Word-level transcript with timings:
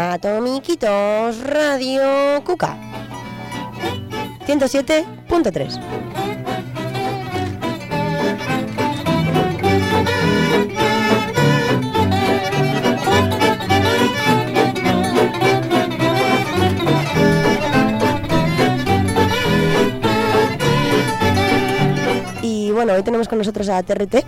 Atomiquitos 0.00 1.42
Radio 1.42 2.42
Cuca 2.42 2.74
107.3 4.46 5.78
Y 22.42 22.72
bueno, 22.72 22.94
hoy 22.94 23.02
tenemos 23.02 23.28
con 23.28 23.36
nosotros 23.36 23.68
a 23.68 23.82
TRT. 23.82 24.24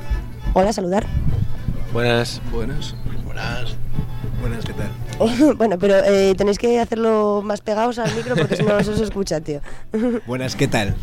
Hola, 0.53 0.75
saludar. 0.75 1.07
Buenas. 1.95 2.43
Buenas. 2.51 2.95
Buenas. 3.25 3.82
Bueno, 5.57 5.79
pero 5.79 5.97
eh, 6.05 6.35
tenéis 6.37 6.59
que 6.59 6.79
hacerlo 6.81 7.43
más 7.45 7.61
pegados 7.61 7.99
al 7.99 8.15
micro 8.15 8.37
porque 8.37 8.57
si 8.57 8.63
no, 8.63 8.77
no 8.77 8.85
se 8.85 8.91
os 8.91 9.01
escucha, 9.01 9.41
tío. 9.41 9.61
Buenas, 10.27 10.57
¿qué 10.57 10.69
tal? 10.69 10.95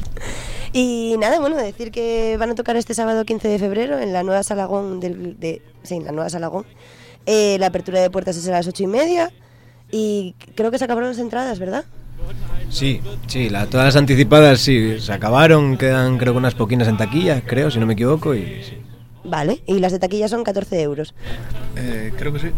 Y 0.73 1.16
nada, 1.20 1.40
bueno, 1.40 1.55
decir 1.58 1.91
que 1.91 2.38
van 2.38 2.52
a 2.52 2.55
tocar 2.55 2.76
este 2.76 2.94
sábado 2.94 3.26
15 3.26 3.48
de 3.48 3.59
febrero 3.59 3.99
en 3.99 4.13
la 4.13 4.23
nueva 4.23 4.44
Salagón 4.44 4.99
del, 4.99 5.40
de, 5.40 5.62
sí, 5.84 5.95
en 5.95 6.05
la 6.05 6.12
nueva 6.12 6.30
Salagón. 6.30 6.66
Eh, 7.26 7.58
la 7.59 7.68
apertura 7.68 8.02
de 8.02 8.09
puertas 8.09 8.38
es 8.38 8.48
a 8.48 8.52
las 8.52 8.68
ocho 8.68 8.84
y 8.84 8.88
media 8.88 9.32
y 9.91 10.35
creo 10.55 10.71
que 10.71 10.77
se 10.77 10.85
acabaron 10.85 11.10
las 11.10 11.20
entradas, 11.20 11.60
¿verdad? 11.60 11.85
Sí, 12.70 13.02
sí, 13.27 13.49
la, 13.49 13.66
todas 13.66 13.88
las 13.88 13.96
anticipadas 13.96 14.60
sí, 14.60 14.99
se 14.99 15.12
acabaron, 15.12 15.77
quedan 15.77 16.18
creo 16.18 16.34
que 16.34 16.38
unas 16.38 16.54
poquinas 16.54 16.88
en 16.88 16.98
taquilla, 16.98 17.41
creo, 17.41 17.71
si 17.71 17.80
no 17.80 17.88
me 17.88 17.94
equivoco, 17.94 18.35
y 18.35 18.62
sí. 18.63 18.77
Vale, 19.23 19.61
y 19.65 19.79
las 19.79 19.91
de 19.91 19.99
taquilla 19.99 20.27
son 20.27 20.43
14 20.43 20.81
euros. 20.81 21.13
Eh, 21.75 22.13
creo 22.17 22.33
que 22.33 22.39
sí. 22.39 22.51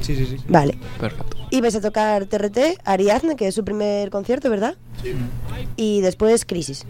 Sí, 0.00 0.16
sí, 0.16 0.26
sí. 0.26 0.36
Vale. 0.48 0.78
Perfecto. 0.98 1.36
Y 1.50 1.60
vais 1.60 1.74
a 1.74 1.80
tocar 1.80 2.26
TRT, 2.26 2.80
Ariadne, 2.84 3.36
que 3.36 3.48
es 3.48 3.54
su 3.54 3.64
primer 3.64 4.10
concierto, 4.10 4.50
¿verdad? 4.50 4.76
Sí. 5.02 5.12
Y 5.76 6.00
después 6.00 6.44
Crisis. 6.44 6.86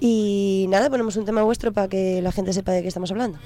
Y 0.00 0.66
nada, 0.68 0.90
ponemos 0.90 1.16
un 1.16 1.24
tema 1.24 1.42
vuestro 1.42 1.72
para 1.72 1.88
que 1.88 2.22
la 2.22 2.32
gente 2.32 2.52
sepa 2.52 2.72
de 2.72 2.82
qué 2.82 2.88
estamos 2.88 3.10
hablando. 3.10 3.38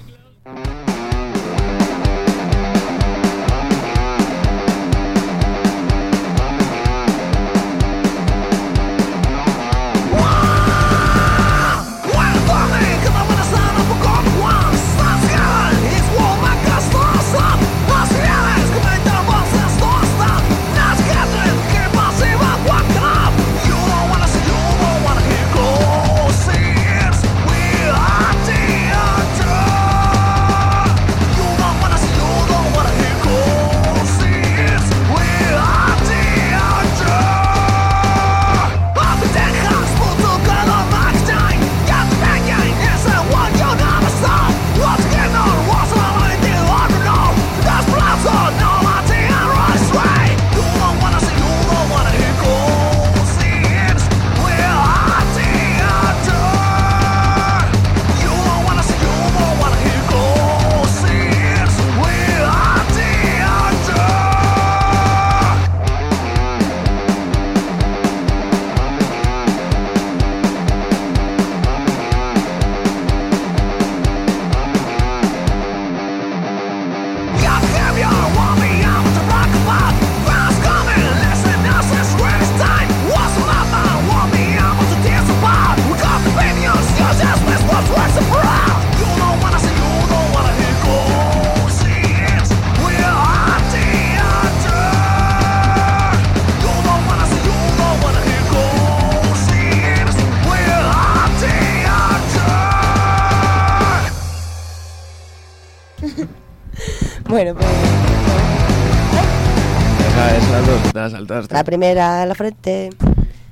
La 111.09 111.63
primera 111.63 112.21
a 112.21 112.25
la 112.25 112.35
frente. 112.35 112.89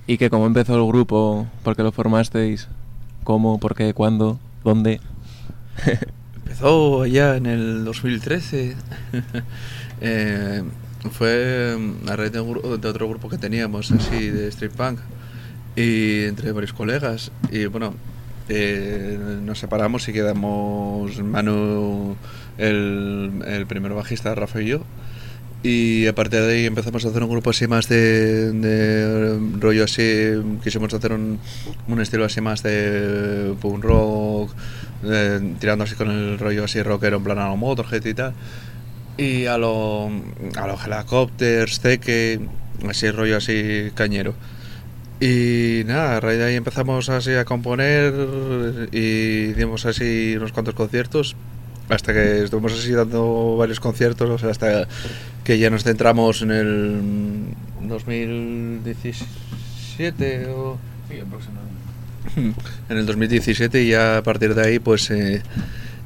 ¿Y 0.07 0.17
que 0.17 0.29
cómo 0.29 0.45
empezó 0.45 0.75
el 0.75 0.85
grupo? 0.87 1.47
¿Por 1.63 1.75
qué 1.75 1.83
lo 1.83 1.91
formasteis? 1.91 2.67
¿Cómo? 3.23 3.59
¿Por 3.59 3.75
qué? 3.75 3.93
¿Cuándo? 3.93 4.39
¿Dónde? 4.63 4.99
Empezó 6.35 7.05
ya 7.05 7.35
en 7.35 7.45
el 7.45 7.85
2013. 7.85 8.75
Eh, 10.03 10.63
fue 11.11 11.77
a 12.07 12.15
raíz 12.15 12.31
de, 12.31 12.39
de 12.39 12.87
otro 12.87 13.07
grupo 13.07 13.29
que 13.29 13.37
teníamos, 13.37 13.91
así, 13.91 14.31
de 14.31 14.47
street 14.47 14.71
punk, 14.71 14.99
y 15.75 16.23
entre 16.23 16.51
varios 16.51 16.73
colegas. 16.73 17.31
Y 17.51 17.65
bueno, 17.65 17.93
eh, 18.49 19.17
nos 19.43 19.59
separamos 19.59 20.07
y 20.09 20.13
quedamos 20.13 21.21
Manu, 21.21 22.15
el, 22.57 23.43
el 23.45 23.67
primer 23.67 23.93
bajista, 23.93 24.33
Rafa 24.33 24.61
y 24.61 24.65
yo. 24.69 24.81
Y 25.63 26.07
a 26.07 26.15
partir 26.15 26.41
de 26.41 26.53
ahí 26.53 26.65
empezamos 26.65 27.05
a 27.05 27.09
hacer 27.09 27.21
un 27.21 27.29
grupo 27.29 27.51
así 27.51 27.67
más 27.67 27.87
de, 27.87 28.51
de 28.51 29.39
rollo 29.59 29.83
así, 29.83 30.33
quisimos 30.63 30.91
hacer 30.91 31.13
un, 31.13 31.39
un 31.87 32.01
estilo 32.01 32.25
así 32.25 32.41
más 32.41 32.63
de 32.63 33.53
punk 33.61 33.83
rock, 33.83 34.55
tirando 35.59 35.83
así 35.83 35.93
con 35.93 36.09
el 36.09 36.39
rollo 36.39 36.63
así 36.63 36.81
rockero 36.81 37.17
en 37.17 37.23
plan 37.23 37.37
a 37.37 37.49
lo 37.49 37.57
Motorhead 37.57 38.03
y 38.05 38.13
tal. 38.15 38.33
Y 39.17 39.45
a 39.45 39.59
lo, 39.59 40.09
a 40.55 40.67
los 40.67 40.83
helicópteros, 40.83 41.79
Zeke, 41.79 42.39
así 42.89 43.11
rollo 43.11 43.37
así 43.37 43.91
cañero. 43.93 44.33
Y 45.19 45.83
nada, 45.85 46.17
a 46.17 46.19
raíz 46.19 46.39
de 46.39 46.45
ahí 46.45 46.55
empezamos 46.55 47.07
así 47.09 47.33
a 47.33 47.45
componer 47.45 48.11
y 48.91 49.53
dimos 49.53 49.85
así 49.85 50.33
unos 50.35 50.51
cuantos 50.53 50.73
conciertos 50.73 51.35
hasta 51.91 52.13
que 52.13 52.43
estuvimos 52.43 52.73
así 52.73 52.91
dando 52.91 53.55
varios 53.57 53.79
conciertos, 53.79 54.29
o 54.29 54.37
sea, 54.37 54.49
hasta 54.49 54.87
que 55.43 55.57
ya 55.59 55.69
nos 55.69 55.83
centramos 55.83 56.41
en 56.41 56.51
el 56.51 57.01
2017 57.81 60.47
o 60.47 60.77
en 62.89 62.97
el 62.97 63.05
2017 63.05 63.83
y 63.83 63.89
ya 63.89 64.17
a 64.17 64.23
partir 64.23 64.55
de 64.55 64.65
ahí 64.65 64.79
pues 64.79 65.11
eh, 65.11 65.43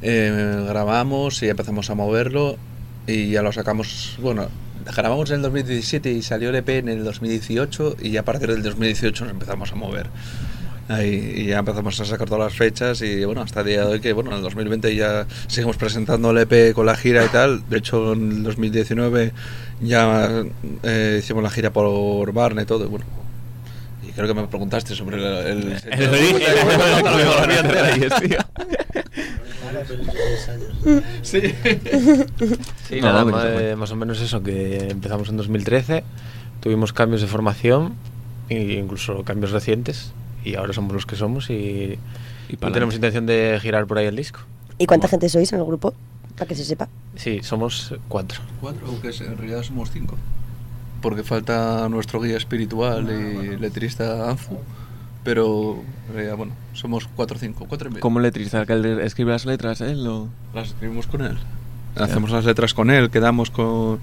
eh, 0.01 0.65
grabamos 0.67 1.41
y 1.43 1.49
empezamos 1.49 1.89
a 1.89 1.95
moverlo 1.95 2.57
y 3.05 3.29
ya 3.29 3.43
lo 3.43 3.51
sacamos, 3.51 4.17
bueno, 4.21 4.47
grabamos 4.95 5.29
en 5.29 5.35
el 5.37 5.41
2017 5.43 6.11
y 6.11 6.23
salió 6.23 6.49
el 6.49 6.55
EP 6.55 6.69
en 6.69 6.89
el 6.89 7.03
2018 7.03 7.97
y 8.01 8.09
ya 8.11 8.21
a 8.21 8.25
partir 8.25 8.49
del 8.49 8.63
2018 8.63 9.25
nos 9.25 9.33
empezamos 9.33 9.71
a 9.71 9.75
mover. 9.75 10.07
Ahí, 10.87 11.33
y 11.37 11.45
ya 11.47 11.57
empezamos 11.59 11.99
a 11.99 12.05
sacar 12.05 12.27
todas 12.29 12.43
las 12.43 12.53
fechas 12.53 13.01
y 13.01 13.25
bueno, 13.25 13.41
hasta 13.41 13.61
el 13.61 13.65
día 13.67 13.85
de 13.85 13.93
hoy 13.93 13.99
que 13.99 14.13
bueno, 14.13 14.29
en 14.31 14.37
el 14.37 14.43
2020 14.43 14.95
ya 14.95 15.25
seguimos 15.47 15.77
presentando 15.77 16.29
el 16.29 16.37
EP 16.37 16.73
con 16.75 16.85
la 16.85 16.95
gira 16.95 17.25
y 17.25 17.29
tal. 17.29 17.67
De 17.69 17.79
hecho, 17.79 18.13
en 18.13 18.31
el 18.31 18.43
2019 18.43 19.31
ya 19.81 20.43
eh, 20.83 21.17
hicimos 21.23 21.41
la 21.41 21.49
gira 21.49 21.73
por 21.73 22.31
Barne 22.33 22.61
y 22.61 22.65
todo. 22.65 22.83
y 22.85 22.87
Bueno, 22.87 23.05
y 24.07 24.11
creo 24.11 24.27
que 24.27 24.35
me 24.35 24.45
preguntaste 24.47 24.93
sobre 24.93 25.17
el... 25.17 25.23
el, 25.23 25.73
El 25.91 26.09
tío. 28.29 28.37
Sí. 31.23 31.41
Sí, 32.87 33.01
No, 33.01 33.07
nada, 33.07 33.25
ma- 33.25 33.31
bueno. 33.31 33.59
eh, 33.59 33.75
más 33.75 33.91
o 33.91 33.95
menos 33.95 34.21
eso, 34.21 34.41
que 34.43 34.87
empezamos 34.89 35.29
en 35.29 35.37
2013, 35.37 36.03
tuvimos 36.59 36.93
cambios 36.93 37.21
de 37.21 37.27
formación, 37.27 37.93
e 38.49 38.73
incluso 38.73 39.23
cambios 39.23 39.51
recientes, 39.51 40.11
y 40.45 40.55
ahora 40.55 40.71
somos 40.73 40.93
los 40.93 41.05
que 41.05 41.15
somos 41.15 41.49
y, 41.49 41.53
Y 41.53 41.99
y 42.49 42.55
pa'lante. 42.57 42.73
tenemos 42.75 42.95
intención 42.95 43.25
de 43.25 43.59
girar 43.61 43.85
por 43.87 43.97
ahí 43.97 44.05
el 44.05 44.15
disco. 44.15 44.39
¿Y 44.77 44.85
cuánta 44.85 45.07
gente 45.07 45.27
sois 45.29 45.51
en 45.53 45.59
el 45.59 45.65
grupo? 45.65 45.93
Para 46.37 46.47
que 46.47 46.55
se 46.55 46.63
sepa. 46.65 46.87
Sí, 47.15 47.39
somos 47.43 47.93
cuatro. 48.07 48.41
Cuatro, 48.61 48.85
aunque 48.87 49.09
en 49.09 49.37
realidad 49.37 49.63
somos 49.63 49.89
cinco. 49.91 50.15
Porque 51.01 51.23
falta 51.23 51.87
nuestro 51.89 52.19
guía 52.21 52.37
espiritual 52.37 53.09
y 53.09 53.57
letrista 53.57 54.29
Anzu. 54.29 54.57
Pero, 55.23 55.81
en 56.09 56.13
realidad, 56.13 56.35
bueno, 56.37 56.53
somos 56.73 57.07
cuatro 57.15 57.37
o 57.37 57.39
cinco, 57.39 57.65
cuatro 57.67 57.87
y 57.87 57.91
medio. 57.91 58.01
¿Cómo 58.01 58.19
letrista? 58.19 58.65
¿Que 58.65 58.73
él 58.73 58.99
escribe 58.99 59.31
las 59.31 59.45
letras 59.45 59.81
él 59.81 60.05
o...? 60.07 60.27
Las 60.53 60.67
escribimos 60.69 61.07
con 61.07 61.21
él. 61.23 61.37
Hacemos 61.95 62.29
las 62.31 62.45
letras 62.45 62.73
con 62.73 62.91
él, 62.91 63.09
quedamos 63.09 63.49
con... 63.49 63.99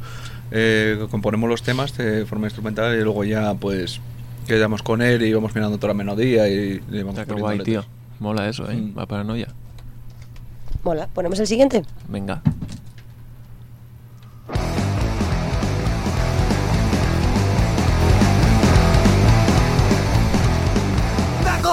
eh, 0.50 1.06
componemos 1.10 1.48
los 1.50 1.62
temas 1.62 1.96
de 1.96 2.24
forma 2.24 2.46
instrumental 2.46 2.98
y 2.98 3.02
luego 3.02 3.22
ya, 3.24 3.52
pues, 3.54 4.00
quedamos 4.46 4.82
con 4.82 5.02
él 5.02 5.22
y 5.22 5.32
vamos 5.32 5.54
mirando 5.54 5.76
toda 5.78 5.88
la 5.88 5.94
melodía 5.94 6.48
y 6.48 6.80
le 6.90 7.02
vamos 7.02 7.18
Está 7.18 7.34
que 7.34 7.40
guay, 7.40 7.58
tío. 7.60 7.80
letras. 7.80 8.02
Mola 8.20 8.48
eso, 8.48 8.70
¿eh? 8.70 8.76
Mm. 8.76 8.98
Va 8.98 9.06
paranoia. 9.06 9.48
Mola. 10.84 11.08
¿Ponemos 11.12 11.38
el 11.40 11.46
siguiente? 11.46 11.82
Venga. 12.08 12.42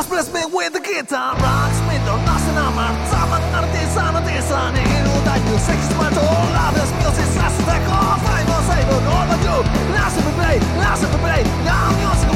Bless 0.10 0.34
me 0.34 0.44
with 0.52 0.74
the 0.74 0.80
guitar 0.80 1.36
Rocks 1.38 1.80
me 1.88 1.96
don't 2.04 2.24
nothing 2.26 2.56
my 2.56 2.92
Time 3.12 3.32
and 3.36 3.56
artisan 3.56 4.16
artisan 4.16 4.76
Hero 4.76 5.16
that 5.28 5.40
you 5.48 5.58
sex 5.60 5.80
is 5.88 5.96
my 5.96 6.10
tool 6.10 6.44
Love 6.56 6.74
this 6.76 6.92
music 7.00 7.30
That's 7.40 7.56
the 7.56 7.64
off 7.88 8.24
I 8.28 8.44
know 8.48 8.60
say 8.68 8.82
don't 8.90 9.04
know 9.06 9.16
what 9.28 9.40
you 9.40 9.58
Last 9.94 10.18
of 10.18 10.26
the 10.26 10.34
play 10.40 10.58
Last 10.80 11.04
of 11.04 11.12
the 11.12 11.20
play 11.20 11.44
Now 11.64 11.92
music 12.00 12.29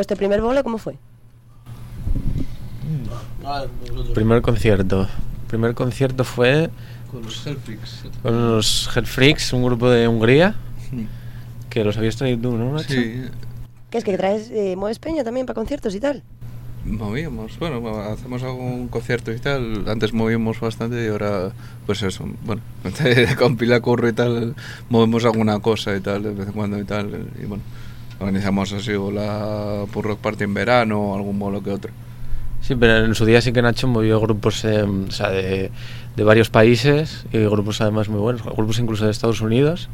vuestro 0.00 0.16
primer 0.16 0.40
bolo 0.40 0.62
cómo 0.64 0.78
fue? 0.78 0.96
Primer 4.14 4.42
concierto. 4.42 5.08
Primer 5.48 5.74
concierto 5.74 6.24
fue 6.24 6.70
Con 7.10 7.22
los 7.22 7.46
Hellfreaks. 7.46 8.04
con 8.22 8.52
los 8.56 8.88
Hellfreaks, 8.96 9.52
un 9.52 9.64
grupo 9.64 9.90
de 9.90 10.08
Hungría, 10.08 10.54
que 11.68 11.84
los 11.84 11.96
habías 11.96 12.16
traído 12.16 12.40
tú, 12.50 12.56
¿no, 12.56 12.72
Nacho? 12.72 12.94
Sí, 12.94 13.24
¿Qué 13.90 13.98
es 13.98 14.04
que 14.04 14.16
traes, 14.16 14.50
eh, 14.50 14.76
mueves 14.76 14.98
peña 15.00 15.24
también 15.24 15.46
para 15.46 15.54
conciertos 15.54 15.94
y 15.94 16.00
tal? 16.00 16.22
movíamos. 16.84 17.58
Bueno, 17.58 17.86
hacemos 18.00 18.42
algún 18.42 18.88
concierto 18.88 19.32
y 19.32 19.38
tal. 19.38 19.86
Antes 19.86 20.14
movíamos 20.14 20.60
bastante 20.60 21.04
y 21.04 21.08
ahora, 21.08 21.52
pues 21.84 22.02
eso. 22.02 22.26
Bueno, 22.44 22.62
con 23.38 23.56
pila 23.56 23.80
curro 23.80 24.08
y 24.08 24.12
tal, 24.14 24.54
movemos 24.88 25.24
alguna 25.26 25.58
cosa 25.58 25.94
y 25.94 26.00
tal, 26.00 26.22
de 26.22 26.30
vez 26.30 26.46
en 26.46 26.52
cuando 26.54 26.78
y 26.78 26.84
tal. 26.84 27.26
Y 27.42 27.44
bueno, 27.46 27.62
organizamos 28.20 28.72
así 28.72 28.92
o 28.92 29.10
la 29.10 29.86
Pur 29.92 30.04
Rock 30.04 30.20
Party 30.20 30.44
en 30.44 30.54
verano 30.54 31.00
o 31.00 31.16
algún 31.16 31.38
bolo 31.38 31.62
que 31.62 31.70
otro. 31.70 31.90
Sí, 32.62 32.74
pero 32.74 33.04
en 33.04 33.14
su 33.14 33.24
día 33.24 33.40
sí 33.40 33.52
que 33.52 33.62
Nacho 33.62 33.88
movió 33.88 34.20
grupos 34.20 34.64
eh, 34.66 34.82
o 34.82 35.10
sea, 35.10 35.30
de, 35.30 35.70
de 36.14 36.24
varios 36.24 36.50
países 36.50 37.24
y 37.32 37.38
grupos 37.38 37.80
además 37.80 38.10
muy 38.10 38.20
buenos, 38.20 38.42
grupos 38.42 38.78
incluso 38.78 39.06
de 39.06 39.10
Estados 39.10 39.40
Unidos 39.40 39.88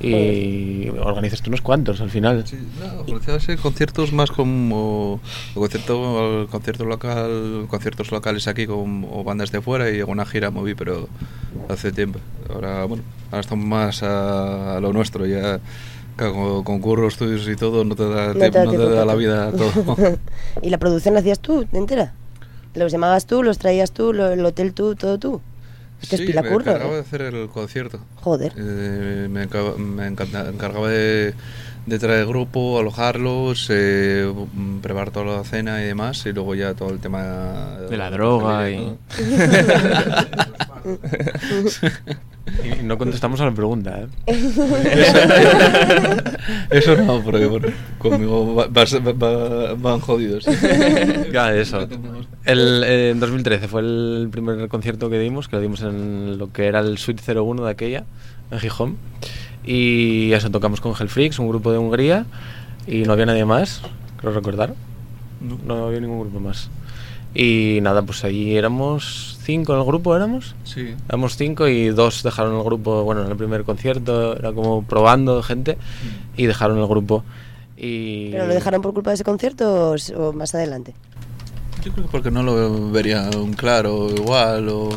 y 0.00 0.88
organizaste 0.88 1.48
unos 1.48 1.60
cuantos 1.60 2.00
al 2.00 2.10
final. 2.10 2.44
Sí, 2.44 2.58
no, 2.80 3.04
conciertos 3.62 4.12
más 4.12 4.32
como 4.32 5.20
el 5.50 5.54
concierto, 5.54 6.40
el 6.42 6.48
concierto 6.48 6.84
local, 6.84 7.66
conciertos 7.68 8.10
locales 8.10 8.48
aquí 8.48 8.66
con 8.66 9.06
o 9.08 9.22
bandas 9.22 9.52
de 9.52 9.60
fuera 9.60 9.88
y 9.88 10.00
alguna 10.00 10.26
gira 10.26 10.50
moví, 10.50 10.74
pero 10.74 11.08
hace 11.68 11.92
tiempo. 11.92 12.18
Ahora, 12.52 12.84
bueno, 12.86 13.04
ahora 13.30 13.40
estamos 13.40 13.64
más 13.64 14.02
a, 14.02 14.78
a 14.78 14.80
lo 14.80 14.92
nuestro, 14.92 15.24
ya 15.24 15.60
con, 16.28 16.62
con 16.64 16.80
curros, 16.80 17.14
estudios 17.14 17.48
y 17.48 17.56
todo, 17.56 17.84
no 17.84 17.94
te 17.96 18.08
da, 18.08 18.28
No 18.28 18.34
te 18.34 18.50
da 18.50 18.64
no 18.64 18.70
te 18.72 18.78
da 18.90 19.04
la 19.04 19.14
vida 19.14 19.50
todo. 19.52 19.70
¿Y 20.62 20.70
la 20.70 20.78
producción 20.78 21.14
la 21.14 21.20
hacías 21.20 21.40
tú, 21.40 21.66
entera? 21.72 22.12
¿Los 22.74 22.92
llamabas 22.92 23.26
tú, 23.26 23.42
los 23.42 23.58
traías 23.58 23.90
tú, 23.92 24.12
lo- 24.12 24.30
el 24.30 24.44
hotel 24.44 24.72
tú, 24.74 24.94
todo 24.94 25.18
tú? 25.18 25.40
Es 26.02 26.08
que 26.08 26.14
es 26.16 26.20
sí, 26.22 26.26
pila 26.28 26.42
me 26.42 26.48
curro, 26.50 26.70
encargaba 26.70 26.92
¿eh? 26.92 26.94
de 26.96 27.00
hacer 27.00 27.22
el 27.22 27.48
concierto. 27.48 27.98
Joder. 28.22 28.52
Eh, 28.56 29.28
me, 29.30 29.48
enca- 29.48 29.76
me 29.76 30.06
encargaba 30.06 30.88
de, 30.88 31.34
de 31.86 31.98
traer 31.98 32.26
grupo, 32.26 32.78
alojarlos, 32.78 33.66
eh, 33.70 34.30
preparar 34.82 35.10
toda 35.10 35.38
la 35.38 35.44
cena 35.44 35.82
y 35.82 35.86
demás, 35.86 36.24
y 36.26 36.32
luego 36.32 36.54
ya 36.54 36.74
todo 36.74 36.90
el 36.90 36.98
tema 37.00 37.78
De 37.88 37.96
la 37.96 38.10
droga 38.10 38.70
y... 38.70 38.94
Y 42.64 42.82
no 42.82 42.98
contestamos 42.98 43.40
a 43.40 43.44
la 43.44 43.52
pregunta, 43.54 44.00
¿eh? 44.00 44.08
Eso 46.70 46.96
no, 46.96 47.22
porque 47.22 47.46
bueno, 47.46 47.68
conmigo 47.98 48.54
va- 48.56 48.66
va- 48.66 49.12
va- 49.12 49.74
van 49.74 50.00
jodidos. 50.00 50.46
Ya, 51.32 51.54
eso. 51.54 51.86
El, 52.44 52.82
eh, 52.84 53.10
en 53.10 53.20
2013 53.20 53.68
fue 53.68 53.82
el 53.82 54.28
primer 54.32 54.66
concierto 54.68 55.08
que 55.10 55.18
dimos, 55.20 55.46
que 55.48 55.56
lo 55.56 55.62
dimos 55.62 55.80
en 55.82 56.38
lo 56.38 56.50
que 56.52 56.66
era 56.66 56.80
el 56.80 56.98
Suite 56.98 57.22
01 57.32 57.64
de 57.64 57.70
aquella, 57.70 58.04
en 58.50 58.58
Gijón. 58.58 58.96
Y 59.64 60.32
eso, 60.32 60.50
tocamos 60.50 60.80
con 60.80 60.94
Hellfreaks, 60.98 61.38
un 61.38 61.48
grupo 61.48 61.70
de 61.72 61.78
Hungría, 61.78 62.26
y 62.86 63.02
no 63.02 63.12
había 63.12 63.26
nadie 63.26 63.44
más, 63.44 63.82
creo 64.16 64.32
recordar. 64.32 64.74
No. 65.40 65.58
No 65.66 65.86
había 65.86 66.00
ningún 66.00 66.20
grupo 66.20 66.40
más. 66.40 66.70
Y 67.34 67.78
nada, 67.82 68.02
pues 68.02 68.24
allí 68.24 68.56
éramos 68.56 69.38
cinco 69.42 69.72
en 69.74 69.80
el 69.80 69.84
grupo, 69.84 70.16
¿éramos? 70.16 70.56
Sí. 70.64 70.94
Éramos 71.08 71.36
cinco 71.36 71.68
y 71.68 71.88
dos 71.90 72.22
dejaron 72.22 72.56
el 72.56 72.64
grupo, 72.64 73.04
bueno, 73.04 73.22
en 73.24 73.30
el 73.30 73.36
primer 73.36 73.62
concierto, 73.64 74.36
era 74.36 74.52
como 74.52 74.82
probando 74.82 75.42
gente, 75.42 75.78
y 76.36 76.46
dejaron 76.46 76.78
el 76.78 76.86
grupo. 76.86 77.22
Y... 77.76 78.30
¿Pero 78.30 78.46
lo 78.46 78.54
dejaron 78.54 78.82
por 78.82 78.92
culpa 78.92 79.10
de 79.10 79.14
ese 79.14 79.24
concierto 79.24 79.92
o, 79.92 79.96
o 80.16 80.32
más 80.32 80.54
adelante? 80.54 80.94
Yo 81.84 81.92
creo 81.92 82.06
que 82.06 82.10
porque 82.10 82.30
no 82.30 82.42
lo 82.42 82.90
verían 82.90 83.52
claro, 83.54 84.10
igual, 84.10 84.68
o... 84.68 84.90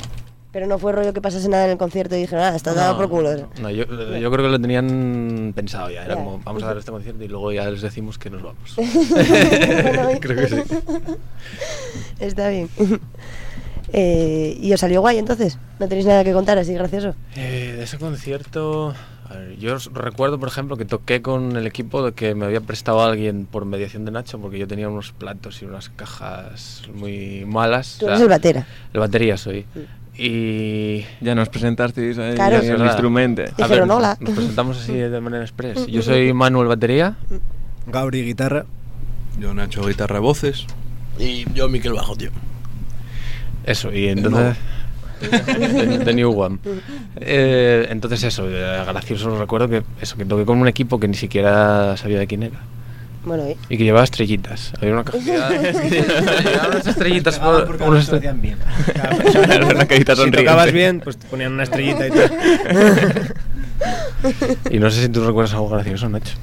Pero 0.53 0.67
no 0.67 0.77
fue 0.77 0.91
rollo 0.93 1.13
que 1.13 1.19
pasase 1.22 1.50
nada 1.50 1.65
en 1.65 1.72
el 1.72 1.77
concierto 1.77 2.15
y 2.15 2.19
dijeron, 2.22 2.45
ah, 2.45 2.55
está 2.55 2.74
dado 2.75 2.95
por 2.95 3.10
culo. 3.10 3.50
No, 3.60 3.69
yo, 3.72 3.86
yo 3.86 4.31
creo 4.31 4.45
que 4.45 4.51
lo 4.51 4.62
tenían 4.62 5.51
pensado 5.55 5.89
ya. 5.89 6.05
Era 6.05 6.13
como, 6.15 6.39
vamos 6.43 6.62
a 6.62 6.67
dar 6.67 6.77
este 6.77 6.91
concierto 6.91 7.24
y 7.24 7.27
luego 7.27 7.51
ya 7.51 7.69
les 7.72 7.81
decimos 7.81 8.19
que 8.19 8.29
nos 8.29 8.43
vamos. 8.43 8.75
Creo 10.22 10.38
que 10.38 10.48
sí. 10.48 10.62
Está 12.19 12.50
bien. 12.50 12.69
Eh, 13.91 14.57
¿Y 14.62 14.72
os 14.74 14.79
salió 14.79 15.01
guay 15.01 15.17
entonces? 15.17 15.57
¿No 15.79 15.88
tenéis 15.88 16.05
nada 16.05 16.24
que 16.24 16.33
contar 16.33 16.57
así 16.57 16.74
gracioso? 16.74 17.15
Eh, 17.36 17.74
de 17.77 17.83
ese 17.83 17.98
concierto, 17.98 18.93
A 19.29 19.36
ver, 19.36 19.57
yo 19.57 19.75
os 19.75 19.91
recuerdo, 19.93 20.39
por 20.39 20.48
ejemplo, 20.50 20.77
que 20.77 20.86
toqué 20.86 21.22
con 21.22 21.55
el 21.57 21.65
equipo 21.67 22.03
de 22.05 22.13
que 22.13 22.36
me 22.36 22.45
había 22.45 22.62
prestado 22.62 23.01
alguien 23.03 23.45
por 23.45 23.65
mediación 23.65 24.05
de 24.05 24.12
Nacho, 24.12 24.39
porque 24.39 24.57
yo 24.60 24.67
tenía 24.67 24.88
unos 24.89 25.12
platos 25.13 25.62
y 25.62 25.65
unas 25.65 25.89
cajas 25.89 26.83
muy 26.93 27.43
malas. 27.45 27.98
Tú 28.00 28.05
O 28.05 28.10
eres 28.10 28.19
sea, 28.19 28.25
el 28.25 28.29
batera. 28.29 28.67
el 28.93 29.00
batería 29.00 29.38
soy. 29.38 29.65
Y 30.17 31.05
Ya 31.22 31.34
nos 31.36 31.50
presentasteis 31.50 32.17
ahí 32.20 32.36
Claro. 32.36 32.58
el 32.58 32.67
verdad. 32.70 32.86
instrumento. 32.86 33.43
A 33.62 33.67
ver, 33.67 33.82
"Hola". 33.82 34.17
Nos 34.20 34.34
presentamos 34.36 34.79
así 34.79 34.93
de 34.93 35.20
manera 35.22 35.43
express. 35.43 35.88
Yo 35.88 36.01
soy 36.01 36.34
Manuel 36.34 36.67
Batería. 36.67 37.15
Gabri, 37.88 38.24
guitarra. 38.24 38.65
Yo 39.39 39.53
Nacho, 39.53 39.84
guitarra, 39.86 40.20
voces. 40.20 40.65
Y 41.17 41.46
yo, 41.53 41.67
Miquel 41.67 41.93
Bajo, 41.93 42.15
tío. 42.15 42.29
Eso, 43.65 43.91
y 43.91 44.08
entonces. 44.08 44.55
The 46.03 46.13
New 46.13 46.38
One. 46.38 46.60
Eh, 47.15 47.88
entonces, 47.89 48.24
eso, 48.24 48.46
eh, 48.50 48.84
gracioso 48.86 49.38
recuerdo 49.39 49.70
que 49.70 49.84
eso 50.01 50.17
que 50.17 50.25
toqué 50.25 50.46
con 50.46 50.60
un 50.60 50.67
equipo 50.67 51.00
que 51.00 51.08
ni 51.08 51.13
siquiera 51.15 51.96
sabía 51.98 52.20
de 52.20 52.27
quién 52.27 52.43
era. 52.43 52.60
Bueno, 53.25 53.44
¿eh? 53.46 53.56
Y 53.70 53.77
que 53.77 53.84
llevaba 53.86 54.03
estrellitas. 54.03 54.74
Había 54.82 54.94
una 54.94 55.03
cajita. 55.06 55.50
llevaba 55.50 56.68
unas 56.72 56.88
estrellitas. 56.94 57.39
Por- 57.39 57.82
unas 57.82 58.10
estre- 58.10 58.18
hacían 58.18 58.42
bien. 58.42 58.58
Una 59.75 59.86
carita 59.86 60.13
si 60.13 60.22
sonriente. 60.22 60.38
tocabas 60.44 60.72
bien, 60.74 61.00
pues 61.00 61.18
te 61.18 61.27
ponían 61.27 61.53
una 61.53 61.63
estrellita 61.63 62.08
y 62.08 62.12
tal. 62.12 63.34
Y 64.70 64.80
no 64.80 64.89
sé 64.92 65.01
si 65.03 65.10
tú 65.10 65.25
recuerdas 65.25 65.53
algo 65.53 65.70
gracioso, 65.70 66.10
Nacho. 66.10 66.36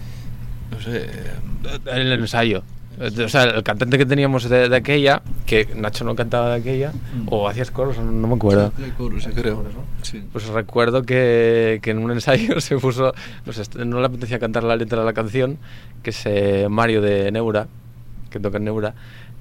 No 0.71 0.81
sé. 0.81 1.07
eh, 1.07 1.79
El 1.87 2.13
ensayo. 2.13 2.63
O 3.01 3.29
sea, 3.29 3.45
el 3.45 3.63
cantante 3.63 3.97
que 3.97 4.05
teníamos 4.05 4.49
de, 4.49 4.69
de 4.69 4.77
aquella, 4.77 5.23
que 5.47 5.67
Nacho 5.75 6.05
no 6.05 6.15
cantaba 6.15 6.51
de 6.51 6.61
aquella, 6.61 6.93
o 7.27 7.49
hacías 7.49 7.71
coros, 7.71 7.97
no, 7.99 8.13
no 8.13 8.29
me 8.29 8.35
acuerdo. 8.35 8.73
de 8.77 8.91
coros, 8.91 9.25
sí, 9.25 9.31
creo. 9.31 9.65
Sí. 10.03 10.23
Pues 10.31 10.47
recuerdo 10.49 11.03
que, 11.03 11.79
que 11.83 11.93
en 11.93 11.99
un 11.99 12.11
ensayo 12.11 12.61
se 12.61 12.77
puso, 12.77 13.15
no 13.47 13.53
sé, 13.53 13.63
no 13.85 14.01
le 14.01 14.07
apetecía 14.07 14.39
cantar 14.39 14.65
la 14.65 14.77
letra 14.77 15.01
de 15.01 15.07
la 15.07 15.15
canción, 15.15 15.59
que 16.03 16.11
es 16.11 16.23
eh, 16.27 16.67
Mario 16.69 17.01
de 17.01 17.33
Neura, 17.33 17.69
que 18.29 18.39
toca 18.39 18.59
en 18.59 18.65
Neura, 18.65 18.95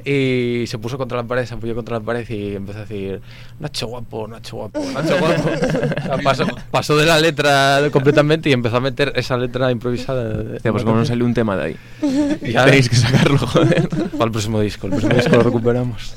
y 0.05 0.65
se 0.67 0.77
puso 0.77 0.97
contra 0.97 1.17
la 1.17 1.23
pared, 1.27 1.45
se 1.45 1.53
apoyó 1.53 1.75
contra 1.75 1.99
la 1.99 2.05
pared 2.05 2.27
y 2.29 2.55
empezó 2.55 2.79
a 2.79 2.81
decir, 2.81 3.21
Nacho 3.59 3.87
guapo, 3.87 4.27
Nacho 4.27 4.55
guapo, 4.57 4.79
Nacho 4.93 5.17
guapo. 5.19 5.49
O 5.49 6.03
sea, 6.03 6.17
pasó, 6.23 6.45
pasó 6.71 6.97
de 6.97 7.05
la 7.05 7.19
letra 7.19 7.81
completamente 7.91 8.49
y 8.49 8.53
empezó 8.53 8.77
a 8.77 8.81
meter 8.81 9.11
esa 9.15 9.37
letra 9.37 9.71
improvisada. 9.71 10.55
Hostia, 10.55 10.71
pues 10.71 10.83
como 10.83 10.95
no 10.95 11.05
salió 11.05 11.25
un 11.25 11.33
tema 11.33 11.55
de 11.55 11.63
ahí. 11.63 11.75
Ya 12.49 12.65
Tenéis 12.65 12.89
que 12.89 12.95
sacarlo, 12.95 13.37
joder. 13.39 13.89
Para 13.89 14.25
el 14.25 14.31
próximo 14.31 14.59
disco, 14.61 14.87
el 14.87 14.91
próximo 14.91 15.15
disco 15.15 15.35
lo 15.35 15.43
recuperamos. 15.43 16.15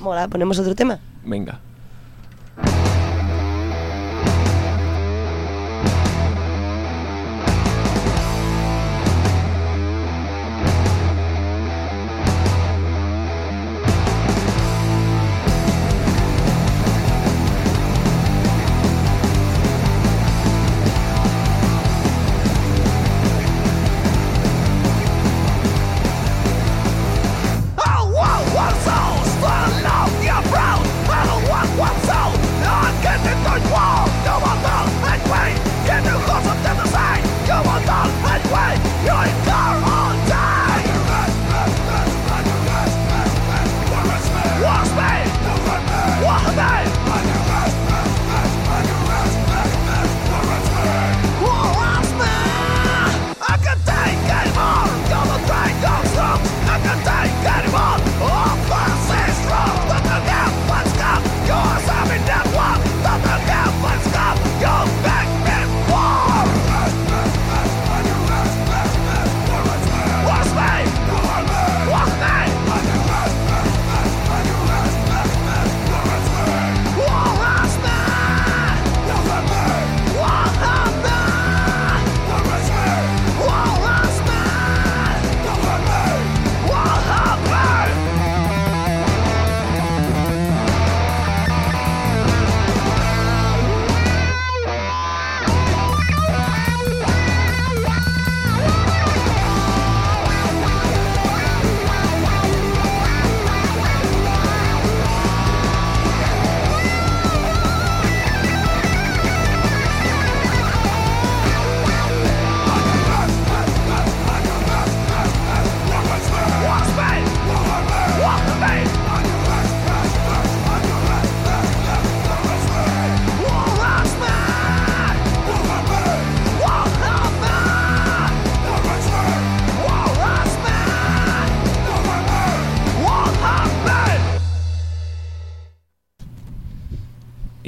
Mola, 0.00 0.28
ponemos 0.28 0.58
otro 0.58 0.74
tema. 0.74 0.98
Venga. 1.24 1.60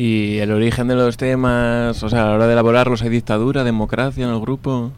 Y 0.01 0.39
el 0.39 0.51
origen 0.51 0.89
de 0.89 0.95
los 0.95 1.19
temas, 1.19 2.03
o 2.03 2.09
sea, 2.09 2.23
a 2.23 2.27
la 2.29 2.33
hora 2.33 2.47
de 2.47 2.55
elaborarlos, 2.55 3.03
¿hay 3.03 3.11
dictadura, 3.11 3.65
democracia 3.65 4.25
en 4.25 4.33
el 4.33 4.41
grupo? 4.41 4.93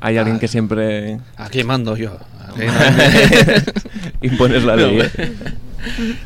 ¿Hay 0.00 0.16
alguien 0.16 0.38
que 0.38 0.48
siempre 0.48 1.20
Aquí 1.36 1.64
mando 1.64 1.94
yo. 1.98 2.16
Aquí 2.48 2.62
impones 4.22 4.64
la 4.64 4.76
ley? 4.76 5.02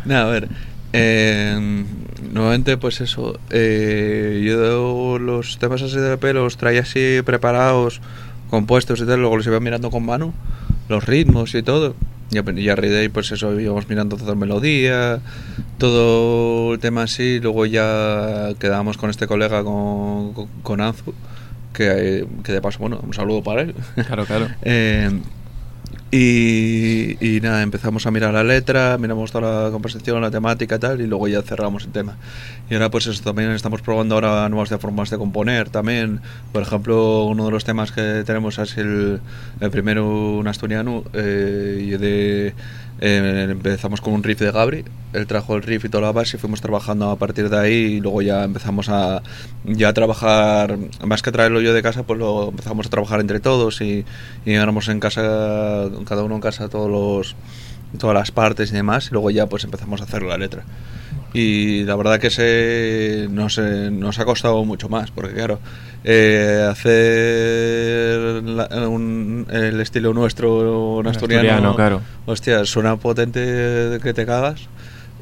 No, 0.05 0.15
a 0.19 0.25
ver. 0.27 0.49
eh, 0.93 1.85
nuevamente, 2.33 2.77
pues 2.77 3.01
eso. 3.01 3.41
eh, 3.51 4.41
yo 4.47 5.19
los 5.19 5.59
temas 5.59 5.83
así 5.83 5.97
de 5.97 6.13
EP 6.13 6.23
los 6.33 6.57
traía 6.57 6.83
así 6.83 7.23
preparados, 7.25 8.01
compuestos 8.51 9.01
y 9.01 9.05
tal. 9.05 9.19
Luego 9.19 9.37
los 9.37 9.47
iba 9.49 9.59
mirando 9.59 9.91
con 9.91 10.07
mano, 10.07 10.33
los 10.89 11.05
ritmos 11.05 11.57
y 11.57 11.65
todo. 11.65 11.97
Y 12.35 12.39
a, 12.39 12.45
y 12.61 12.69
a 12.69 12.77
raíz 12.77 12.93
de 12.93 13.01
ahí, 13.01 13.09
pues 13.09 13.31
eso, 13.33 13.59
íbamos 13.59 13.89
mirando 13.89 14.17
toda 14.17 14.35
melodía, 14.35 15.21
todo 15.79 16.75
el 16.75 16.81
tema 16.81 17.05
así. 17.05 17.41
Luego 17.41 17.67
ya 17.67 18.51
quedábamos 18.59 18.97
con 18.97 19.11
este 19.11 19.27
colega, 19.27 19.63
con, 19.63 20.33
con, 20.33 20.49
con 20.63 20.81
Anzu, 20.81 21.15
que, 21.73 22.27
que 22.43 22.53
de 22.53 22.61
paso, 22.61 22.79
bueno, 22.81 23.01
un 23.03 23.15
saludo 23.15 23.43
para 23.43 23.63
él. 23.63 23.75
Claro, 24.07 24.27
claro. 24.27 24.49
Eh, 24.63 25.11
y, 26.11 27.17
y 27.21 27.41
nada, 27.41 27.63
empezamos 27.63 28.07
a 28.07 28.11
mirar 28.11 28.33
la 28.33 28.45
letra, 28.45 28.97
miramos 28.99 29.33
toda 29.33 29.65
la 29.65 29.71
composición, 29.71 30.21
la 30.21 30.31
temática 30.31 30.77
y 30.77 30.79
tal, 30.79 31.01
y 31.01 31.07
luego 31.07 31.29
ya 31.29 31.43
cerramos 31.43 31.85
el 31.85 31.93
tema. 31.93 32.17
Y 32.71 32.75
ahora 32.75 32.91
pues 32.91 33.07
eso, 33.07 33.23
también 33.23 33.51
estamos 33.51 33.83
probando 33.83 34.15
ahora 34.15 34.49
nuevas 34.49 34.69
formas 34.81 35.11
de 35.11 35.19
componer 35.19 35.71
también. 35.71 36.21
Por 36.53 36.63
ejemplo, 36.63 37.25
uno 37.25 37.47
de 37.47 37.51
los 37.51 37.65
temas 37.65 37.93
que 37.93 38.23
tenemos 38.25 38.59
es 38.59 38.77
el, 38.77 39.21
el 39.61 39.71
primero, 39.71 40.37
un 40.37 40.47
asturiano, 40.47 41.05
eh, 41.13 41.83
y 41.85 41.91
de... 41.91 42.55
eh, 43.01 43.49
empezamos 43.51 44.01
con 44.01 44.13
un 44.13 44.23
riff 44.23 44.41
de 44.41 44.53
Gabri, 44.53 44.85
él 45.13 45.27
trajo 45.27 45.57
el 45.57 45.63
riff 45.63 45.85
y 45.85 45.89
toda 45.89 46.03
la 46.03 46.13
base 46.13 46.37
y 46.37 46.41
fuimos 46.41 46.61
trabajando 46.61 47.11
a 47.11 47.17
partir 47.17 47.51
de 47.51 47.59
ahí 47.59 47.73
y 47.73 48.01
luego 48.01 48.23
ya 48.23 48.45
empezamos 48.45 48.89
a 48.89 49.23
ya 49.65 49.89
a 49.89 49.93
trabajar, 49.93 50.79
más 51.05 51.23
que 51.23 51.33
traerlo 51.33 51.61
yo 51.61 51.75
de 51.75 51.83
casa, 51.83 52.05
pues 52.05 52.19
lo 52.19 52.51
empezamos 52.51 52.87
a 52.87 52.91
trabajar 52.91 53.21
entre 53.21 53.41
todos 53.41 53.81
y, 53.81 54.05
y 54.45 54.55
en 54.55 55.01
casa, 55.01 55.91
cada 56.07 56.23
uno 56.23 56.37
en 56.37 56.41
casa 56.41 56.69
todos 56.69 56.91
los 56.91 57.37
todas 57.99 58.15
las 58.15 58.33
partes 58.33 58.71
y 58.71 58.75
demás 58.75 59.09
y 59.09 59.11
luego 59.13 59.31
ya 59.31 59.47
pues 59.47 59.65
empezamos 59.65 60.01
a 60.01 60.05
hacer 60.05 60.23
la 60.23 60.37
letra. 60.37 60.65
Y 61.35 61.83
la 61.83 61.97
verdad 61.97 62.21
que 62.21 62.31
se 62.31 63.27
nos, 63.29 63.59
nos 63.59 64.19
ha 64.21 64.25
costado 64.25 64.65
mucho 64.65 64.89
más, 64.89 65.11
porque 65.11 65.35
claro, 65.35 65.59
eh, 66.05 66.65
hacer 66.71 68.43
la- 68.45 68.89
un- 68.89 69.47
el 69.51 69.81
estilo 69.81 70.15
nuestro, 70.15 70.97
un 70.99 71.07
asturiano, 71.09 71.49
asturiano, 71.49 71.75
claro. 71.77 72.01
hostia, 72.27 72.65
suena 72.65 72.97
potente 72.97 73.99
que 74.03 74.15
te 74.15 74.25
cagas, 74.25 74.69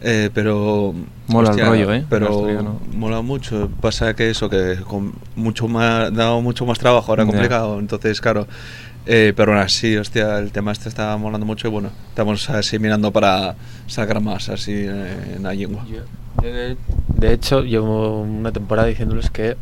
eh, 0.03 0.29
pero... 0.35 0.95
Mola 1.29 1.53
el 1.53 1.61
rollo, 1.67 1.93
¿eh? 1.95 2.05
Pero 2.11 2.79
mola 2.93 3.23
mucho. 3.23 3.71
Pasa 3.81 4.15
que 4.15 4.29
eso, 4.31 4.51
que 4.51 4.77
con 4.87 5.13
mucho 5.37 5.67
más, 5.67 6.13
da 6.15 6.39
mucho 6.41 6.67
más 6.67 6.79
trabajo, 6.79 7.15
era 7.15 7.23
Ya. 7.25 7.31
complicado, 7.31 7.79
entonces 7.79 8.21
claro... 8.21 8.47
eh, 9.07 9.33
pero 9.37 9.53
aún 9.53 9.61
así, 9.61 9.97
hostia, 9.97 10.39
el 10.39 10.53
tema 10.53 10.73
este 10.73 10.89
está 10.89 11.17
molando 11.17 11.47
mucho 11.47 11.69
y 11.69 11.71
bueno, 11.71 11.91
estamos 12.09 12.49
así 12.51 12.79
mirando 12.79 13.13
para 13.13 13.55
sacar 13.87 14.21
más 14.21 14.49
así 14.49 14.73
eh, 14.73 15.35
en 15.37 15.43
la 15.43 15.55
lengua. 15.55 15.85
De, 16.41 16.77
de 17.09 17.33
hecho, 17.33 17.63
llevo 17.63 18.23
una 18.23 18.53
temporada 18.53 18.89
diciéndoles 18.89 19.31
que 19.31 19.57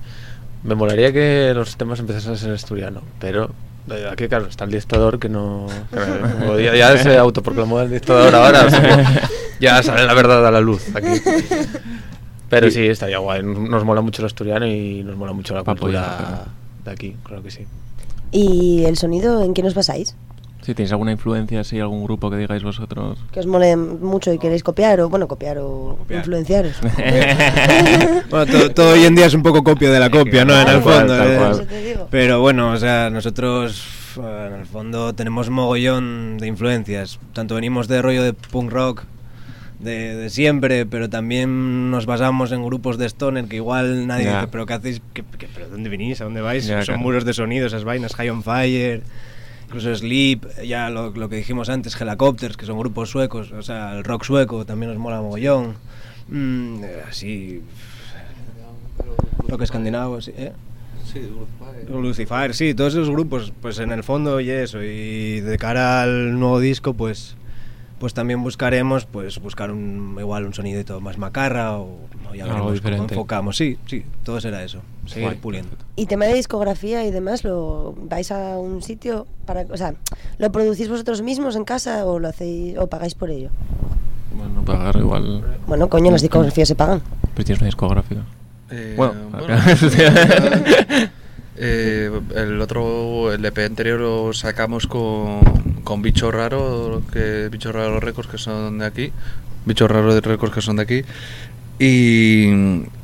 me 0.62 0.74
molaría 0.74 1.12
que 1.12 1.52
los 1.54 1.76
temas 1.76 2.00
empezasen 2.00 2.32
a 2.32 2.36
ser 2.36 2.52
asturiano, 2.52 3.02
pero 3.18 3.50
eh, 3.90 4.08
aquí, 4.10 4.28
claro, 4.28 4.46
está 4.46 4.64
el 4.64 4.70
dictador 4.70 5.18
que 5.18 5.28
no. 5.28 5.66
que 5.90 6.64
ya, 6.64 6.74
ya 6.76 6.98
se 6.98 7.16
autoproclamó 7.16 7.80
el 7.80 7.90
dictador 7.90 8.34
ahora, 8.34 8.66
o 8.66 8.70
sea 8.70 8.80
que 8.82 9.20
ya 9.60 9.82
sale 9.82 10.06
la 10.06 10.14
verdad 10.14 10.46
a 10.46 10.50
la 10.50 10.60
luz 10.60 10.94
aquí. 10.94 11.20
Pero 12.48 12.70
sí, 12.70 12.86
estaría 12.86 13.18
guay. 13.18 13.42
Nos 13.42 13.84
mola 13.84 14.00
mucho 14.00 14.22
el 14.22 14.26
asturiano 14.26 14.66
y 14.66 15.04
nos 15.04 15.16
mola 15.16 15.32
mucho 15.32 15.54
la 15.54 15.62
cultura 15.62 16.16
claro. 16.18 16.44
de 16.84 16.90
aquí, 16.90 17.16
creo 17.22 17.42
que 17.42 17.50
sí. 17.50 17.66
¿Y 18.32 18.84
el 18.84 18.96
sonido 18.96 19.42
en 19.42 19.54
qué 19.54 19.62
nos 19.62 19.74
basáis? 19.74 20.16
Si 20.62 20.74
tenéis 20.74 20.92
alguna 20.92 21.12
influencia, 21.12 21.64
si 21.64 21.80
algún 21.80 22.04
grupo 22.04 22.30
que 22.30 22.36
digáis 22.36 22.62
vosotros. 22.62 23.18
Que 23.32 23.40
os 23.40 23.46
mole 23.46 23.76
mucho 23.76 24.30
y 24.32 24.38
queréis 24.38 24.62
copiar 24.62 25.00
o, 25.00 25.08
bueno, 25.08 25.26
copiar 25.26 25.58
o 25.58 25.96
Copiar. 25.98 26.18
influenciaros. 26.20 26.74
Bueno, 28.30 28.46
todo, 28.52 28.70
todo 28.70 28.92
hoy 28.92 29.04
en 29.04 29.14
día 29.14 29.26
es 29.26 29.34
un 29.34 29.42
poco 29.42 29.64
copia 29.64 29.90
de 29.90 29.98
la 29.98 30.10
copia, 30.10 30.44
¿no? 30.44 30.58
En 30.60 30.68
el 30.68 30.82
fondo. 30.82 31.16
¿eh? 31.16 31.96
Pero 32.10 32.40
bueno, 32.40 32.72
o 32.72 32.76
sea, 32.76 33.10
nosotros 33.10 33.84
eh, 34.22 34.46
en 34.48 34.60
el 34.60 34.66
fondo 34.66 35.14
tenemos 35.14 35.50
mogollón 35.50 36.38
de 36.38 36.46
influencias. 36.46 37.18
Tanto 37.32 37.54
venimos 37.56 37.88
de 37.88 38.02
rollo 38.02 38.22
de 38.22 38.32
punk 38.34 38.70
rock 38.70 39.04
de, 39.82 40.14
de 40.16 40.30
siempre, 40.30 40.84
pero 40.86 41.08
también 41.08 41.90
nos 41.90 42.06
basamos 42.06 42.52
en 42.52 42.64
grupos 42.64 42.98
de 42.98 43.06
stoner 43.06 43.46
que 43.46 43.56
igual 43.56 44.06
nadie 44.06 44.26
dice, 44.26 44.48
pero 44.52 44.66
¿qué 44.66 44.74
hacéis? 44.74 45.00
¿Qué, 45.14 45.24
qué- 45.38 45.48
pero 45.54 45.68
¿Dónde 45.68 45.88
venís? 45.88 46.20
¿A 46.20 46.24
dónde 46.24 46.40
vais? 46.42 46.64
Son 46.66 46.82
claro. 46.84 46.98
muros 46.98 47.24
de 47.24 47.32
sonido, 47.32 47.66
esas 47.66 47.84
vainas, 47.84 48.14
High 48.14 48.30
on 48.30 48.42
Fire, 48.42 49.02
incluso 49.66 49.94
Sleep, 49.94 50.44
ya 50.66 50.90
lo, 50.90 51.10
lo 51.10 51.28
que 51.28 51.36
dijimos 51.36 51.68
antes, 51.70 51.98
Helicopters, 52.00 52.56
que 52.56 52.66
son 52.66 52.78
grupos 52.78 53.10
suecos, 53.10 53.52
o 53.52 53.62
sea, 53.62 53.96
el 53.96 54.04
rock 54.04 54.24
sueco 54.24 54.64
también 54.66 54.90
nos 54.92 55.00
mola 55.00 55.20
mogollón. 55.22 55.74
Mm, 56.28 56.84
eh, 56.84 57.02
así... 57.08 57.62
Rock 59.48 59.62
escandinavo, 59.62 60.20
sí, 60.20 60.32
¿eh? 60.36 60.52
Lucifer, 61.88 62.54
sí, 62.54 62.74
todos 62.74 62.92
esos 62.94 63.10
grupos, 63.10 63.52
pues 63.60 63.78
en 63.80 63.90
el 63.90 64.04
fondo 64.04 64.40
y 64.40 64.50
eso, 64.50 64.82
y 64.82 65.40
de 65.40 65.58
cara 65.58 66.02
al 66.02 66.38
nuevo 66.38 66.60
disco, 66.60 66.94
pues 66.94 67.36
pues 68.00 68.14
también 68.14 68.42
buscaremos 68.42 69.04
pues 69.06 69.38
buscar 69.40 69.70
un 69.70 70.16
igual 70.18 70.46
un 70.46 70.54
sonidito 70.54 71.00
más 71.00 71.18
macarra 71.18 71.78
o, 71.78 71.98
o 72.28 72.34
ya 72.34 72.44
Algo 72.44 72.54
veremos 72.54 72.60
cómo 72.64 72.72
diferente. 72.72 73.14
enfocamos, 73.14 73.56
sí, 73.56 73.78
sí, 73.86 74.04
todo 74.24 74.40
será 74.40 74.64
eso, 74.64 74.80
seguir 75.06 75.28
Guay. 75.28 75.38
puliendo. 75.38 75.76
Y 75.94 76.06
tema 76.06 76.24
de 76.24 76.34
discografía 76.34 77.04
y 77.06 77.10
demás, 77.12 77.44
¿lo 77.44 77.94
vais 78.08 78.32
a 78.32 78.58
un 78.58 78.82
sitio 78.82 79.26
para, 79.46 79.66
o 79.70 79.76
sea, 79.76 79.94
lo 80.38 80.50
producís 80.50 80.88
vosotros 80.88 81.22
mismos 81.22 81.54
en 81.54 81.64
casa 81.64 82.04
o 82.06 82.18
lo 82.18 82.26
hacéis 82.28 82.76
o 82.78 82.88
pagáis 82.88 83.14
por 83.14 83.30
ello? 83.30 83.50
Bueno, 84.34 84.64
pagar 84.64 84.96
igual. 84.96 85.44
Bueno, 85.66 85.88
coño, 85.88 86.10
las 86.10 86.22
discografías 86.22 86.66
se 86.68 86.74
pagan. 86.74 87.02
Pues 87.34 87.44
tienes 87.44 87.60
una 87.60 87.66
discográfica. 87.66 88.22
Eh, 88.70 88.94
Bueno, 88.96 89.12
bueno, 89.30 89.46
eh, 91.62 92.10
el 92.36 92.58
otro, 92.60 93.32
el 93.32 93.44
EP 93.44 93.58
anterior 93.58 94.00
lo 94.00 94.32
sacamos 94.32 94.86
con, 94.86 95.40
con 95.84 96.00
Bicho 96.00 96.30
Raro, 96.30 97.02
que 97.12 97.50
Bicho 97.50 97.70
Raro 97.70 98.00
Records 98.00 98.30
que 98.30 98.38
son 98.38 98.78
de 98.78 98.86
aquí, 98.86 99.12
Bicho 99.66 99.86
Raro 99.86 100.14
de 100.14 100.22
Records 100.22 100.54
que 100.54 100.62
son 100.62 100.76
de 100.76 100.82
aquí, 100.82 101.02
y, 101.78 102.48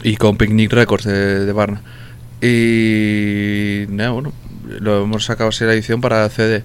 y 0.02 0.16
con 0.16 0.38
Picnic 0.38 0.73
Records 0.73 1.04
de, 1.04 1.45
de 1.45 1.52
Barna. 1.52 1.82
Y 2.40 3.84
bueno, 3.84 4.32
lo 4.66 5.02
hemos 5.04 5.26
sacado 5.26 5.50
así 5.50 5.64
la 5.64 5.75
edición 5.75 6.00
para 6.00 6.26
CD. 6.30 6.64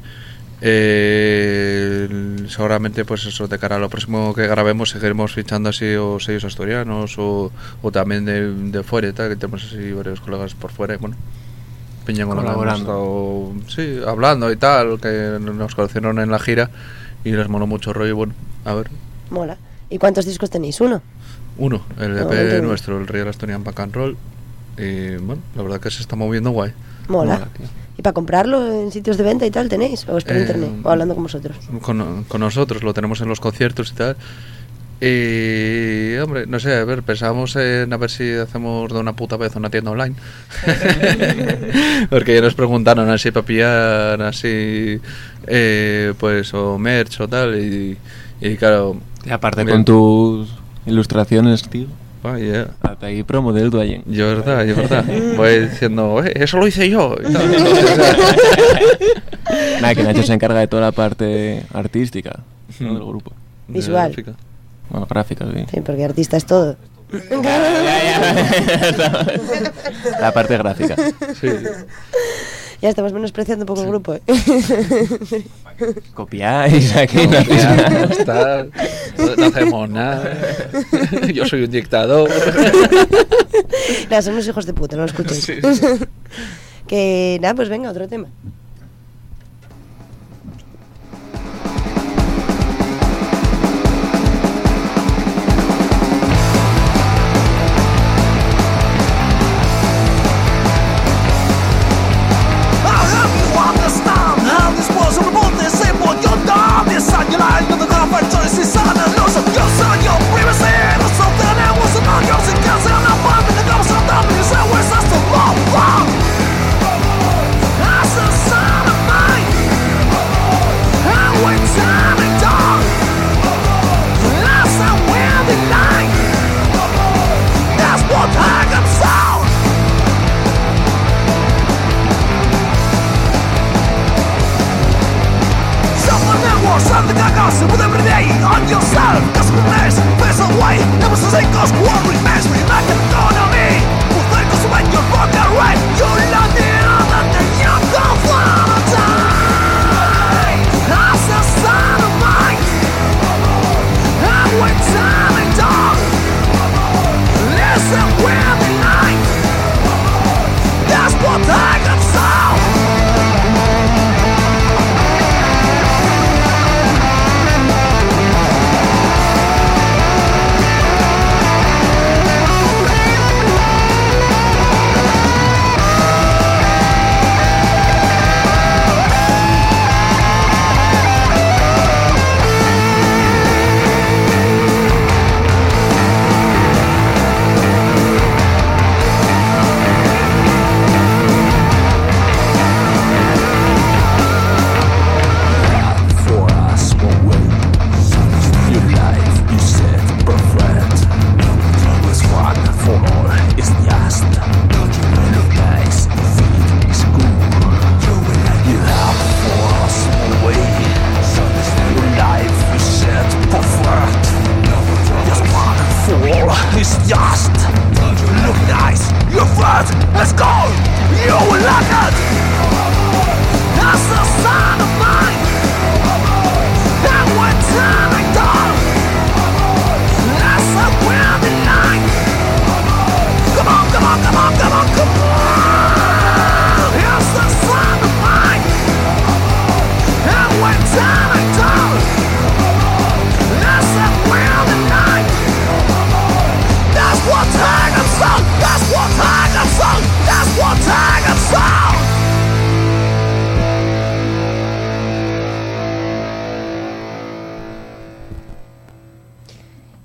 Eh, 0.62 2.08
seguramente 2.48 3.04
pues 3.04 3.26
eso 3.26 3.48
de 3.48 3.58
cara 3.58 3.78
a 3.78 3.80
lo 3.80 3.90
próximo 3.90 4.36
que 4.36 4.46
grabemos 4.46 4.92
seguiremos 4.92 5.34
fichando 5.34 5.70
así 5.70 5.96
o 5.96 6.20
sellos 6.20 6.44
asturianos 6.44 7.18
o, 7.18 7.52
o 7.82 7.92
también 7.92 8.26
de, 8.26 8.54
de 8.54 8.84
fuera 8.84 9.08
y 9.08 9.12
que 9.12 9.36
tenemos 9.36 9.64
así 9.64 9.92
varios 9.92 10.22
colegas 10.22 10.54
por 10.54 10.72
fuera 10.72 10.94
y 10.94 10.98
bueno 10.98 11.18
Peña 12.06 12.26
con 12.26 12.36
la 12.38 12.44
que 12.44 12.50
hemos 12.50 12.58
Colaborando. 12.64 13.54
estado, 13.62 13.72
sí 13.76 14.00
hablando 14.08 14.52
y 14.52 14.56
tal 14.58 15.00
que 15.00 15.38
nos 15.40 15.76
conocieron 15.76 16.20
en 16.20 16.32
la 16.32 16.40
gira 16.40 16.70
y 17.24 17.32
les 17.32 17.48
moló 17.48 17.68
mucho 17.68 17.94
rollo 17.94 18.10
y 18.10 18.14
bueno 18.14 18.34
a 18.66 18.74
ver 18.74 18.90
Mola. 19.30 19.58
¿Y 19.90 19.98
cuántos 19.98 20.26
discos 20.26 20.50
tenéis? 20.50 20.80
¿Uno? 20.82 21.02
uno 21.58 21.82
el 22.00 22.18
EP 22.18 22.32
entiendo. 22.32 22.68
nuestro 22.70 22.98
el 23.00 23.08
Real 23.08 23.28
Asturian 23.28 23.64
Pack 23.64 23.80
and 23.82 23.94
Roll 23.96 24.18
y 24.78 25.16
bueno 25.18 25.42
la 25.56 25.62
verdad 25.64 25.80
que 25.80 25.92
se 25.92 26.02
está 26.02 26.16
moviendo 26.16 26.50
guay 26.52 26.72
Mola. 27.08 27.34
Mola. 27.34 27.48
¿Y 27.98 28.02
para 28.02 28.14
comprarlo 28.14 28.66
en 28.72 28.92
sitios 28.92 29.18
de 29.18 29.24
venta 29.24 29.46
y 29.46 29.52
tal 29.52 29.68
tenéis? 29.70 30.08
¿O 30.08 30.18
es 30.18 30.24
por 30.24 30.36
Eh, 30.36 30.42
internet? 30.42 30.72
¿O 30.84 30.90
hablando 30.90 31.14
con 31.14 31.24
vosotros? 31.24 31.58
con, 31.82 32.24
con 32.24 32.40
nosotros, 32.42 32.84
lo 32.84 32.94
tenemos 32.94 33.20
en 33.22 33.28
los 33.28 33.40
conciertos 33.42 33.92
y 33.92 33.96
tal. 33.96 34.16
Y, 35.04 36.16
hombre, 36.20 36.46
no 36.46 36.60
sé, 36.60 36.76
a 36.76 36.86
ver, 36.86 37.02
pensamos 37.02 37.56
en 37.56 37.92
a 37.92 37.98
ver 37.98 38.12
si 38.12 38.32
hacemos 38.34 38.94
de 38.94 39.00
una 39.00 39.14
puta 39.16 39.36
vez 39.36 39.56
una 39.56 39.72
tienda 39.72 39.90
online. 39.92 40.14
Porque 42.10 42.36
ya 42.36 42.42
nos 42.42 42.54
preguntaron 42.54 43.10
así 43.10 43.32
para 43.32 43.46
pillar, 43.46 44.22
así, 44.22 45.00
eh, 45.48 46.14
pues, 46.20 46.54
o 46.54 46.78
merch 46.78 47.20
o 47.22 47.28
tal. 47.28 47.60
Y, 47.60 47.98
y 48.42 48.56
claro, 48.58 48.98
Y 49.26 49.32
aparte 49.32 49.64
Bien. 49.64 49.78
con 49.78 49.86
tus 49.86 50.50
ilustraciones, 50.86 51.68
tío. 51.68 51.88
vaya, 52.22 52.68
Hasta 52.84 53.08
ahí 53.08 53.24
promo 53.24 53.54
del 53.54 53.72
Duayen. 53.72 54.04
yo 54.06 54.28
verdad, 54.28 54.64
yo 54.66 54.76
verdad. 54.76 55.04
Voy 55.36 55.62
diciendo, 55.68 56.24
"Eh, 56.24 56.34
eso 56.36 56.58
lo 56.58 56.68
hice 56.68 56.88
yo. 56.92 57.16
Nada, 59.82 59.96
que 59.96 60.04
Nacho 60.04 60.22
se 60.24 60.34
encarga 60.34 60.60
de 60.60 60.68
toda 60.68 60.84
la 60.84 60.92
parte 60.92 61.64
artística 61.74 62.40
¿no? 62.80 62.94
del 62.94 63.04
grupo. 63.04 63.32
De 63.68 63.74
Visual. 63.80 64.14
Bueno, 64.92 65.08
gráfica, 65.10 65.46
sí. 65.46 65.66
Sí, 65.72 65.82
porque 65.82 66.04
artista 66.04 66.38
es 66.38 66.46
todo. 66.46 66.76
la 70.20 70.32
parte 70.34 70.58
gráfica. 70.58 70.96
Sí. 71.40 71.48
Ya 72.82 72.90
estamos 72.90 73.14
menospreciando 73.14 73.64
un 73.64 73.68
poco 73.68 73.82
el 73.82 73.88
grupo. 73.88 74.16
¿eh? 74.16 74.22
Copiáis 76.16 76.96
aquí. 76.96 77.28
no 77.28 77.42
Ya, 77.44 78.04
está, 78.10 78.66
no, 79.18 79.36
no 79.38 79.46
hacemos 79.46 79.90
nada. 79.90 80.36
Yo 81.34 81.46
soy 81.46 81.64
un 81.64 81.72
dictador. 81.72 82.30
nada, 84.10 84.22
son 84.22 84.34
unos 84.34 84.48
hijos 84.48 84.66
de 84.66 84.74
puta, 84.74 84.96
no 84.96 85.04
lo 85.04 85.08
escuchéis. 85.08 85.44
Sí, 85.44 85.60
que 86.88 87.38
nada, 87.42 87.54
pues 87.54 87.70
venga, 87.70 87.90
otro 87.92 88.08
tema. 88.08 88.28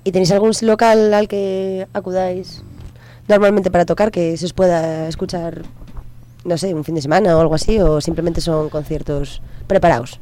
¿Y 0.07 0.11
tenéis 0.13 0.31
algún 0.31 0.53
local 0.61 1.13
al 1.13 1.27
que 1.27 1.85
acudáis 1.91 2.63
normalmente 3.27 3.69
para 3.69 3.83
tocar 3.85 4.09
que 4.09 4.37
se 4.37 4.45
os 4.45 4.53
pueda 4.53 5.09
escuchar, 5.09 5.63
no 6.45 6.57
sé, 6.57 6.73
un 6.73 6.85
fin 6.85 6.95
de 6.95 7.01
semana 7.01 7.35
o 7.35 7.41
algo 7.41 7.55
así? 7.55 7.77
¿O 7.81 7.99
simplemente 7.99 8.39
son 8.39 8.69
conciertos 8.69 9.41
preparados? 9.67 10.21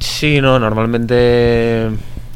Sí, 0.00 0.40
no, 0.40 0.58
normalmente 0.58 1.90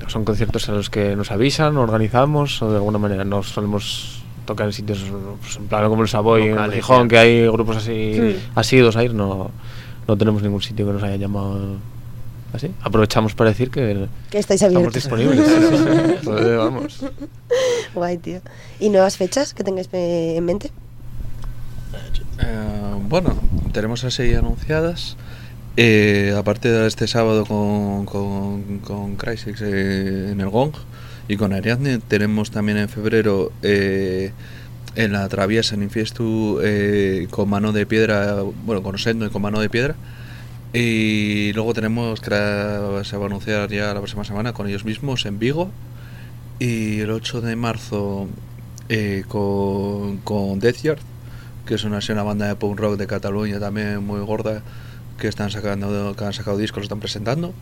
son 0.06 0.24
conciertos 0.24 0.68
a 0.68 0.72
los 0.72 0.88
que 0.88 1.16
nos 1.16 1.32
avisan, 1.32 1.76
organizamos 1.78 2.62
o 2.62 2.70
de 2.70 2.76
alguna 2.76 2.98
manera 2.98 3.24
nos 3.24 3.48
solemos 3.48 4.22
tocar 4.46 4.66
en 4.68 4.72
sitios 4.72 5.04
pues, 5.40 5.56
en 5.56 5.66
plan 5.66 5.88
como 5.88 6.02
el 6.02 6.08
Savoy, 6.08 6.44
en 6.46 6.70
Gijón, 6.70 7.08
que 7.08 7.18
hay 7.18 7.48
grupos 7.48 7.78
así 7.78 8.14
Sí. 8.14 8.36
asidos 8.54 8.94
a 8.96 9.02
ir, 9.02 9.14
no, 9.14 9.50
no 10.06 10.16
tenemos 10.16 10.44
ningún 10.44 10.62
sitio 10.62 10.86
que 10.86 10.92
nos 10.92 11.02
haya 11.02 11.16
llamado 11.16 11.58
así. 12.52 12.70
Aprovechamos 12.82 13.34
para 13.34 13.50
decir 13.50 13.70
que 13.70 14.06
Que 14.30 14.38
estáis 14.38 14.62
estamos 14.62 14.76
abiertos. 14.76 15.02
disponibles. 15.02 15.48
Entonces, 16.18 16.56
vamos. 16.56 17.04
Guay, 17.94 18.18
tío. 18.18 18.40
¿Y 18.80 18.88
nuevas 18.90 19.16
fechas 19.16 19.54
que 19.54 19.64
tengáis 19.64 19.88
en 19.92 20.44
mente? 20.44 20.70
Eh, 22.40 22.94
bueno, 23.08 23.36
tenemos 23.72 24.04
así 24.04 24.34
anunciadas. 24.34 25.16
Eh, 25.76 26.34
aparte 26.36 26.70
de 26.70 26.86
este 26.88 27.06
sábado 27.06 27.46
con, 27.46 28.04
con, 28.04 28.78
con 28.80 29.14
Crysis 29.16 29.60
eh, 29.62 30.30
en 30.32 30.40
el 30.40 30.48
Gong 30.50 30.72
y 31.28 31.36
con 31.36 31.52
Ariadne, 31.52 31.98
tenemos 31.98 32.50
también 32.50 32.78
en 32.78 32.88
febrero 32.88 33.52
eh, 33.62 34.32
en 34.96 35.12
la 35.12 35.28
Traviesa 35.28 35.76
en 35.76 35.84
Infiestu 35.84 36.58
eh, 36.62 37.28
con 37.30 37.48
mano 37.48 37.70
de 37.72 37.86
piedra, 37.86 38.42
bueno, 38.64 38.82
con 38.82 38.98
Sendo 38.98 39.26
y 39.26 39.30
con 39.30 39.42
mano 39.42 39.60
de 39.60 39.68
piedra. 39.68 39.94
Y 40.72 41.52
luego 41.54 41.72
tenemos 41.72 42.20
que 42.20 42.28
se 42.28 43.16
va 43.16 43.22
a 43.22 43.26
anunciar 43.26 43.70
ya 43.70 43.94
la 43.94 44.00
próxima 44.00 44.24
semana 44.24 44.52
con 44.52 44.68
ellos 44.68 44.84
mismos 44.84 45.24
en 45.26 45.38
Vigo. 45.38 45.70
Y 46.58 47.00
el 47.00 47.10
8 47.10 47.40
de 47.40 47.56
marzo 47.56 48.28
eh, 48.88 49.24
con, 49.28 50.18
con 50.18 50.58
Death 50.60 50.82
Yard, 50.82 51.00
que 51.66 51.74
es 51.74 51.84
una, 51.84 52.00
una 52.10 52.22
banda 52.22 52.48
de 52.48 52.56
punk 52.56 52.80
rock 52.80 52.96
de 52.98 53.06
Cataluña 53.06 53.60
también 53.60 54.04
muy 54.04 54.20
gorda, 54.20 54.62
que 55.18 55.28
están 55.28 55.50
sacando 55.50 56.14
que 56.16 56.24
han 56.24 56.32
sacado 56.32 56.58
discos, 56.58 56.78
lo 56.78 56.84
están 56.84 57.00
presentando. 57.00 57.54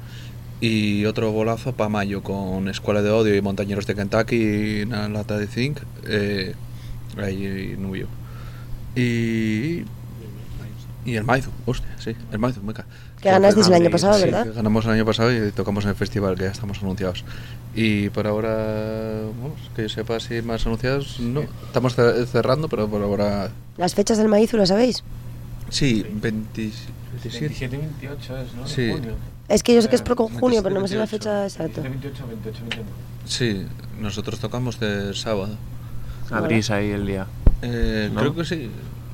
Y 0.61 1.05
otro 1.05 1.31
golazo 1.33 1.75
para 1.75 1.91
mayo 1.91 2.23
con 2.23 2.69
Escuela 2.69 3.03
de 3.03 3.11
Odio 3.11 3.37
y 3.37 3.43
Montañeros 3.43 3.87
de 3.87 3.95
Kentucky 3.95 4.37
y 4.37 4.83
una 4.83 5.09
lata 5.09 5.37
de 5.37 5.47
zinc, 5.47 5.81
eh, 6.07 6.55
ahí 7.19 7.45
en 7.45 7.83
Nubio. 7.83 8.09
Y, 8.95 9.85
y 11.07 11.17
el 11.17 11.25
Maizu, 11.25 11.51
hostia, 11.65 11.89
sí, 11.99 12.15
el 12.33 12.39
Maizu, 12.39 12.63
meca. 12.63 12.85
Que 13.23 13.31
ganasteis 13.31 13.69
el 13.69 13.75
año 13.75 13.91
pasado, 13.91 14.15
Sí, 14.19 14.25
¿verdad? 14.25 14.45
que 14.45 14.53
ganamos 14.53 14.85
el 14.85 14.91
año 14.91 15.05
pasado 15.07 15.33
y 15.33 15.51
tocamos 15.53 15.85
en 15.85 15.91
el 15.91 15.97
festival, 15.97 16.37
que 16.37 16.43
ya 16.45 16.51
estamos 16.51 16.79
anunciados. 16.83 17.25
Y 17.75 18.11
por 18.11 18.27
ahora, 18.27 19.23
vamos, 19.41 19.59
que 19.75 19.83
yo 19.83 19.89
sepa 19.89 20.19
si 20.21 20.43
más 20.43 20.67
anunciados, 20.67 21.19
no. 21.21 21.43
Estamos 21.67 21.95
ce- 21.95 22.27
cerrando, 22.27 22.69
pero 22.69 22.89
por 22.89 23.01
ahora. 23.03 23.51
¿Las 23.77 23.95
fechas 23.95 24.19
del 24.19 24.29
Maízu 24.29 24.57
las 24.57 24.69
sabéis? 24.71 25.03
Sí, 25.71 26.05
20 26.13 26.71
27. 27.23 27.77
28 27.79 28.37
es, 28.39 28.55
¿no? 28.55 28.67
Sí. 28.67 28.93
Es 29.49 29.63
que 29.63 29.75
yo 29.75 29.81
sé 29.83 29.89
que 29.89 29.97
es 29.97 30.03
pro 30.03 30.17
con 30.17 30.27
junio, 30.29 30.63
27, 30.63 30.63
pero 30.65 30.75
no 30.75 30.81
me 30.83 30.89
sé 30.89 30.95
la 30.97 31.07
28. 31.07 31.19
fecha 31.19 31.45
exacta. 31.47 31.81
28, 31.83 32.27
28, 32.27 32.59
29. 32.63 32.91
Sí, 33.27 33.67
nosotros 34.01 34.39
tocamos 34.41 34.81
el 34.83 35.15
sábado. 35.15 35.57
Abrís 36.31 36.71
ahí 36.71 36.91
el 36.91 37.07
día. 37.07 37.27
Eh, 37.63 38.11
¿No? 38.13 38.21
Creo 38.21 38.35
que 38.35 38.45
sí, 38.45 38.71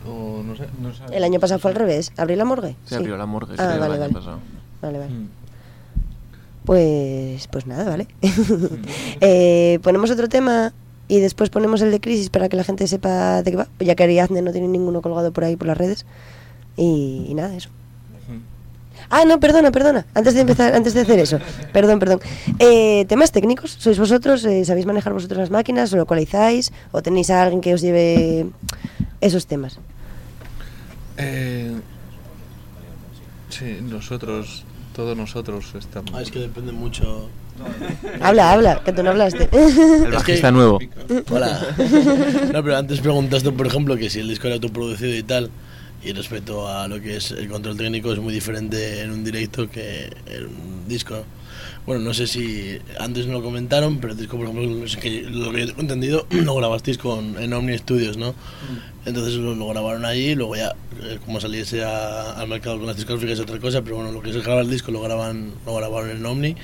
o 0.06 0.42
no 0.42 0.56
sé. 0.56 0.64
El 1.12 1.24
año 1.24 1.38
pasado 1.40 1.58
fue 1.60 1.70
al 1.70 1.76
revés. 1.76 2.12
¿Abrí 2.16 2.36
la 2.36 2.44
morgue? 2.44 2.76
Se 2.86 2.96
abrió 2.96 3.16
la 3.16 3.26
morgue, 3.26 3.54
Ah, 3.54 3.56
creo, 3.56 3.68
vale, 3.80 3.84
el 3.84 3.90
vale. 3.90 4.04
año 4.04 4.12
pasado. 4.14 4.38
Vale, 4.80 4.98
vale. 4.98 5.10
Mm. 5.12 5.28
Pues, 6.64 7.48
pues 7.48 7.66
nada, 7.66 7.84
vale. 7.88 8.06
Eh, 9.20 9.78
ponemos 9.82 10.10
otro 10.10 10.28
tema 10.28 10.72
y 11.08 11.20
después 11.20 11.50
ponemos 11.50 11.80
el 11.82 11.90
de 11.90 12.00
crisis 12.00 12.30
para 12.30 12.48
que 12.48 12.56
la 12.56 12.64
gente 12.64 12.86
sepa 12.86 13.42
de 13.42 13.50
qué 13.50 13.56
va. 13.56 13.68
Ya 13.80 13.94
que 13.94 14.02
Ariadne 14.04 14.42
no 14.42 14.52
tiene 14.52 14.68
ninguno 14.68 15.02
colgado 15.02 15.32
por 15.32 15.44
ahí 15.44 15.56
por 15.56 15.66
las 15.68 15.76
redes. 15.76 16.06
Y, 16.76 17.26
y 17.28 17.34
nada, 17.34 17.54
eso. 17.54 17.68
Ah, 19.10 19.24
no, 19.26 19.38
perdona, 19.40 19.70
perdona. 19.72 20.06
Antes 20.14 20.32
de 20.34 20.40
empezar, 20.40 20.74
antes 20.74 20.94
de 20.94 21.00
hacer 21.02 21.18
eso. 21.18 21.38
Perdón, 21.72 21.98
perdón. 21.98 22.20
Eh, 22.58 23.04
temas 23.08 23.30
técnicos. 23.30 23.72
¿Sois 23.78 23.98
vosotros? 23.98 24.42
Eh, 24.46 24.64
¿Sabéis 24.64 24.86
manejar 24.86 25.12
vosotros 25.12 25.38
las 25.38 25.50
máquinas? 25.50 25.92
¿O 25.92 25.96
localizáis? 25.96 26.72
¿O 26.92 27.02
tenéis 27.02 27.28
a 27.28 27.42
alguien 27.42 27.60
que 27.60 27.74
os 27.74 27.82
lleve 27.82 28.46
esos 29.20 29.46
temas? 29.46 29.78
Eh, 31.16 31.72
sí, 33.50 33.78
nosotros, 33.82 34.64
todos 34.94 35.16
nosotros 35.16 35.66
estamos. 35.78 36.10
Ah, 36.14 36.22
es 36.22 36.30
que 36.30 36.38
depende 36.38 36.72
mucho. 36.72 37.28
Habla, 38.22 38.52
habla, 38.52 38.82
que 38.82 38.92
tú 38.92 39.02
no 39.02 39.10
hablaste. 39.10 39.48
El 39.52 39.58
Es 39.62 39.74
que- 40.04 40.10
bajista 40.10 40.50
nuevo. 40.50 40.78
Hola. 41.30 41.60
No, 42.52 42.62
pero 42.64 42.76
antes 42.76 43.00
preguntaste, 43.00 43.52
por 43.52 43.66
ejemplo, 43.66 43.96
que 43.96 44.08
si 44.08 44.20
el 44.20 44.28
disco 44.28 44.46
era 44.46 44.54
autoproducido 44.54 45.14
y 45.14 45.22
tal. 45.22 45.50
Y 46.04 46.12
respecto 46.12 46.66
a 46.66 46.88
lo 46.88 47.00
que 47.00 47.16
es 47.18 47.30
el 47.30 47.48
control 47.48 47.76
técnico, 47.76 48.12
es 48.12 48.18
muy 48.18 48.32
diferente 48.34 49.02
en 49.02 49.12
un 49.12 49.22
directo 49.22 49.70
que 49.70 50.10
en 50.26 50.46
un 50.46 50.88
disco. 50.88 51.14
¿no? 51.14 51.41
Bueno, 51.84 52.02
no 52.04 52.14
sé 52.14 52.28
si 52.28 52.78
antes 53.00 53.26
no 53.26 53.32
lo 53.32 53.42
comentaron, 53.42 53.98
pero 53.98 54.12
el 54.12 54.18
disco, 54.18 54.36
por 54.36 54.46
ejemplo, 54.46 54.86
que 55.00 55.22
lo 55.22 55.50
que 55.50 55.60
yo 55.60 55.66
tengo 55.66 55.80
entendido, 55.80 56.26
lo 56.30 56.54
grabasteis 56.54 56.96
con, 56.96 57.42
en 57.42 57.52
Omni 57.52 57.76
Studios, 57.78 58.16
¿no? 58.16 58.34
Entonces 59.04 59.34
lo, 59.34 59.56
lo 59.56 59.66
grabaron 59.66 60.04
allí 60.04 60.28
y 60.30 60.34
luego 60.36 60.54
ya, 60.54 60.76
eh, 61.02 61.18
como 61.24 61.40
saliese 61.40 61.82
a- 61.82 62.34
al 62.34 62.46
mercado 62.46 62.76
con 62.78 62.86
las 62.86 62.94
discográficas 62.96 63.34
es 63.34 63.40
otra 63.40 63.58
cosa, 63.58 63.82
pero 63.82 63.96
bueno, 63.96 64.12
lo 64.12 64.22
que 64.22 64.30
es 64.30 64.36
grabar 64.44 64.64
el 64.64 64.70
disco 64.70 64.92
lo, 64.92 65.00
graban, 65.00 65.50
lo 65.66 65.74
grabaron 65.74 66.10
en 66.10 66.24
Omni. 66.24 66.54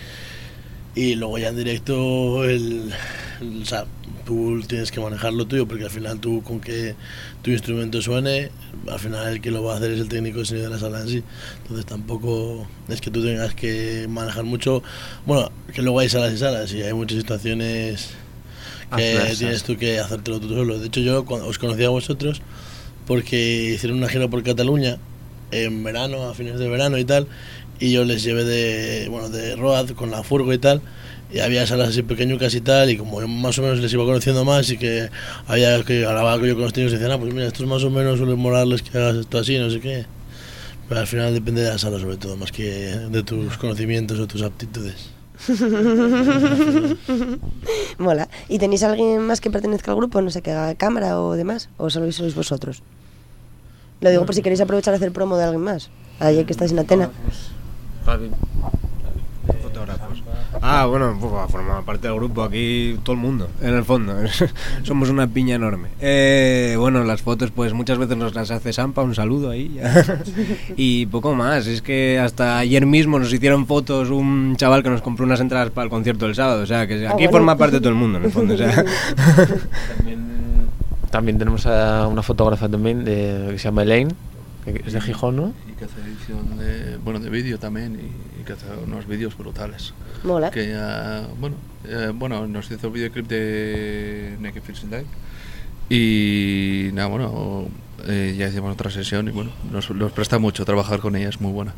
Y 0.94 1.16
luego 1.16 1.36
ya 1.38 1.48
en 1.48 1.56
directo, 1.56 2.44
el- 2.44 2.92
o 3.40 3.64
sea, 3.64 3.86
tú 4.24 4.62
tienes 4.66 4.90
que 4.90 5.00
manejar 5.00 5.32
lo 5.32 5.46
tuyo, 5.46 5.66
porque 5.66 5.84
al 5.84 5.90
final 5.90 6.20
tú 6.20 6.42
con 6.42 6.60
que 6.60 6.94
tu 7.42 7.50
instrumento 7.50 8.02
suene, 8.02 8.50
al 8.90 8.98
final 8.98 9.28
el 9.28 9.40
que 9.40 9.50
lo 9.50 9.62
va 9.62 9.74
a 9.74 9.76
hacer 9.76 9.92
es 9.92 10.00
el 10.00 10.08
técnico 10.08 10.40
de 10.40 10.44
sonido 10.44 10.66
de 10.68 10.74
la 10.74 10.78
sala 10.78 11.00
en 11.00 11.08
sí. 11.08 11.22
Entonces 11.62 11.86
tampoco 11.86 12.66
es 12.88 13.00
que 13.00 13.10
tú 13.10 13.22
tengas 13.22 13.54
que 13.54 14.06
manejar 14.08 14.44
mucho. 14.44 14.82
Bueno, 15.26 15.50
que 15.72 15.82
luego 15.82 16.00
hay 16.00 16.08
salas 16.08 16.32
y 16.32 16.38
salas 16.38 16.72
y 16.72 16.82
hay 16.82 16.92
muchas 16.92 17.18
situaciones 17.18 18.10
que 18.96 19.12
Adversas. 19.12 19.38
tienes 19.38 19.62
tú 19.62 19.76
que 19.76 19.98
hacértelo 19.98 20.40
tú 20.40 20.48
solo. 20.48 20.78
De 20.78 20.86
hecho, 20.86 21.00
yo 21.00 21.24
cuando 21.24 21.46
os 21.46 21.58
conocí 21.58 21.84
a 21.84 21.90
vosotros 21.90 22.42
porque 23.06 23.72
hicieron 23.74 23.98
una 23.98 24.08
gira 24.08 24.28
por 24.28 24.42
Cataluña 24.42 24.98
en 25.50 25.82
verano, 25.82 26.24
a 26.28 26.34
fines 26.34 26.58
de 26.58 26.68
verano 26.68 26.98
y 26.98 27.04
tal, 27.04 27.26
y 27.80 27.92
yo 27.92 28.04
les 28.04 28.22
llevé 28.22 28.44
de, 28.44 29.08
bueno, 29.08 29.30
de 29.30 29.56
Road 29.56 29.90
con 29.92 30.10
la 30.10 30.22
furgo 30.22 30.52
y 30.52 30.58
tal, 30.58 30.82
y 31.30 31.40
había 31.40 31.66
salas 31.66 31.90
así 31.90 32.02
pequeñucas 32.02 32.54
y 32.54 32.60
tal, 32.60 32.90
y 32.90 32.96
como 32.96 33.20
yo 33.20 33.28
más 33.28 33.58
o 33.58 33.62
menos 33.62 33.78
les 33.80 33.92
iba 33.92 34.04
conociendo 34.04 34.44
más 34.44 34.70
y 34.70 34.78
que 34.78 35.10
había 35.46 35.82
que 35.84 36.06
hablaba 36.06 36.36
yo 36.38 36.54
con 36.54 36.64
los 36.64 36.72
tíos 36.72 36.90
y 36.90 36.94
decían, 36.94 37.12
ah, 37.12 37.18
pues 37.18 37.32
mira, 37.34 37.46
estos 37.46 37.66
más 37.66 37.84
o 37.84 37.90
menos 37.90 38.18
suelen 38.18 38.38
molarles 38.38 38.82
que 38.82 38.96
hagas 38.96 39.16
esto 39.16 39.38
así, 39.38 39.58
no 39.58 39.70
sé 39.70 39.80
qué. 39.80 40.06
Pero 40.88 41.00
al 41.00 41.06
final 41.06 41.34
depende 41.34 41.62
de 41.62 41.68
la 41.68 41.78
sala 41.78 41.98
sobre 41.98 42.16
todo, 42.16 42.36
más 42.36 42.50
que 42.50 42.64
de 42.64 43.22
tus 43.22 43.58
conocimientos 43.58 44.18
o 44.18 44.26
tus 44.26 44.42
aptitudes. 44.42 45.10
Mola. 47.98 48.28
¿Y 48.48 48.58
tenéis 48.58 48.82
alguien 48.82 49.20
más 49.20 49.40
que 49.40 49.50
pertenezca 49.50 49.92
al 49.92 49.98
grupo? 49.98 50.20
No 50.22 50.30
sé, 50.30 50.42
que 50.42 50.50
haga 50.50 50.74
cámara 50.74 51.20
o 51.20 51.34
demás. 51.34 51.68
¿O 51.76 51.90
solo 51.90 52.10
sois 52.10 52.34
vosotros? 52.34 52.82
Lo 54.00 54.10
digo 54.10 54.26
por 54.26 54.34
si 54.34 54.42
queréis 54.42 54.60
aprovechar 54.60 54.94
a 54.94 54.96
hacer 54.96 55.12
promo 55.12 55.36
de 55.36 55.44
alguien 55.44 55.62
más. 55.62 55.90
Ayer 56.20 56.44
que 56.46 56.52
estáis 56.52 56.72
en 56.72 56.80
Atena. 56.80 57.10
Fotógrafos. 58.04 58.77
Ah, 60.60 60.86
bueno, 60.86 61.16
pues, 61.20 61.32
formaba 61.50 61.82
parte 61.82 62.08
del 62.08 62.16
grupo 62.16 62.42
aquí 62.42 62.98
todo 63.04 63.14
el 63.14 63.20
mundo, 63.20 63.48
en 63.62 63.74
el 63.74 63.84
fondo. 63.84 64.14
Somos 64.82 65.08
una 65.10 65.26
piña 65.26 65.54
enorme. 65.56 65.88
Eh, 66.00 66.74
bueno, 66.78 67.04
las 67.04 67.22
fotos, 67.22 67.50
pues 67.50 67.72
muchas 67.72 67.98
veces 67.98 68.16
nos 68.16 68.34
las 68.34 68.50
hace 68.50 68.72
Sampa, 68.72 69.02
un 69.02 69.14
saludo 69.14 69.50
ahí. 69.50 69.72
ya. 69.74 70.04
y 70.76 71.06
poco 71.06 71.34
más. 71.34 71.66
Es 71.66 71.82
que 71.82 72.18
hasta 72.18 72.58
ayer 72.58 72.84
mismo 72.86 73.18
nos 73.18 73.32
hicieron 73.32 73.66
fotos 73.66 74.10
un 74.10 74.56
chaval 74.56 74.82
que 74.82 74.90
nos 74.90 75.02
compró 75.02 75.24
unas 75.24 75.40
entradas 75.40 75.70
para 75.70 75.84
el 75.84 75.90
concierto 75.90 76.26
del 76.26 76.34
sábado. 76.34 76.62
O 76.62 76.66
sea, 76.66 76.86
que 76.86 77.06
Ah, 77.06 77.10
aquí 77.10 77.24
bueno. 77.24 77.30
forma 77.32 77.56
parte 77.56 77.78
todo 77.78 77.90
el 77.90 77.94
mundo, 77.94 78.18
en 78.18 78.24
el 78.24 78.30
fondo. 78.32 78.54
O 78.54 78.56
sea. 78.56 78.84
También, 79.96 80.18
también 81.10 81.38
tenemos 81.38 81.66
a 81.66 82.06
una 82.06 82.22
fotógrafa 82.22 82.68
también 82.68 83.02
de, 83.04 83.48
que 83.52 83.58
se 83.58 83.64
llama 83.64 83.82
Elaine, 83.82 84.12
que 84.72 84.82
es 84.86 84.92
de 84.92 85.00
Gijón, 85.00 85.36
¿no? 85.36 85.54
Y 85.70 85.72
que 85.72 85.84
hace 85.84 86.00
edición 86.00 86.58
de, 86.58 86.96
bueno, 86.98 87.20
de 87.20 87.30
vídeo 87.30 87.58
también 87.58 87.94
y, 87.94 88.40
y 88.40 88.44
que 88.44 88.52
hace 88.52 88.66
unos 88.84 89.06
vídeos 89.06 89.36
brutales. 89.36 89.94
Mola. 90.24 90.50
Que 90.50 90.68
ya, 90.68 91.26
bueno, 91.40 91.56
eh, 91.84 92.12
bueno, 92.14 92.46
nos 92.46 92.70
hizo 92.70 92.88
el 92.88 92.92
videoclip 92.92 93.26
de 93.28 94.36
Naked 94.40 94.62
Feels 94.62 94.84
in 94.84 94.90
Light. 94.90 95.06
Y 95.90 96.90
nada, 96.92 97.08
bueno, 97.08 97.68
eh, 98.06 98.34
ya 98.38 98.48
hicimos 98.48 98.72
otra 98.72 98.90
sesión 98.90 99.28
y 99.28 99.30
bueno, 99.30 99.50
nos, 99.72 99.90
nos 99.90 100.12
presta 100.12 100.38
mucho 100.38 100.64
trabajar 100.64 101.00
con 101.00 101.16
ella, 101.16 101.28
es 101.28 101.40
muy 101.40 101.52
buena. 101.52 101.72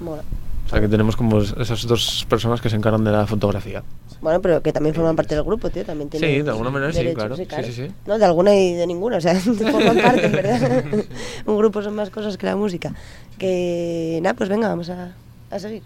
Mola. 0.00 0.22
O 0.68 0.70
sea 0.70 0.82
que 0.82 0.88
tenemos 0.88 1.16
como 1.16 1.40
esas 1.40 1.86
dos 1.86 2.26
personas 2.28 2.60
que 2.60 2.68
se 2.68 2.76
encargan 2.76 3.02
de 3.02 3.10
la 3.10 3.26
fotografía. 3.26 3.82
Bueno, 4.20 4.42
pero 4.42 4.60
que 4.62 4.70
también 4.70 4.94
forman 4.94 5.16
parte 5.16 5.34
del 5.34 5.42
grupo, 5.42 5.70
tío. 5.70 5.82
También 5.82 6.10
Sí, 6.12 6.18
tienen 6.18 6.44
de 6.44 6.50
alguna 6.50 6.68
manera 6.68 6.92
sí, 6.92 7.14
claro. 7.14 7.34
Sí, 7.36 7.46
sí, 7.64 7.72
sí. 7.72 7.86
No, 8.06 8.18
de 8.18 8.24
alguna 8.26 8.54
y 8.54 8.74
de 8.74 8.86
ninguna. 8.86 9.16
O 9.16 9.20
sea, 9.22 9.34
forman 9.40 9.96
parte, 9.96 10.28
¿verdad? 10.28 10.84
Un 11.46 11.56
grupo 11.56 11.80
son 11.82 11.94
más 11.94 12.10
cosas 12.10 12.36
que 12.36 12.44
la 12.44 12.54
música. 12.54 12.92
Que 13.38 14.18
nada, 14.22 14.34
pues 14.34 14.50
venga, 14.50 14.68
vamos 14.68 14.90
a, 14.90 15.14
a 15.50 15.58
seguir. 15.58 15.82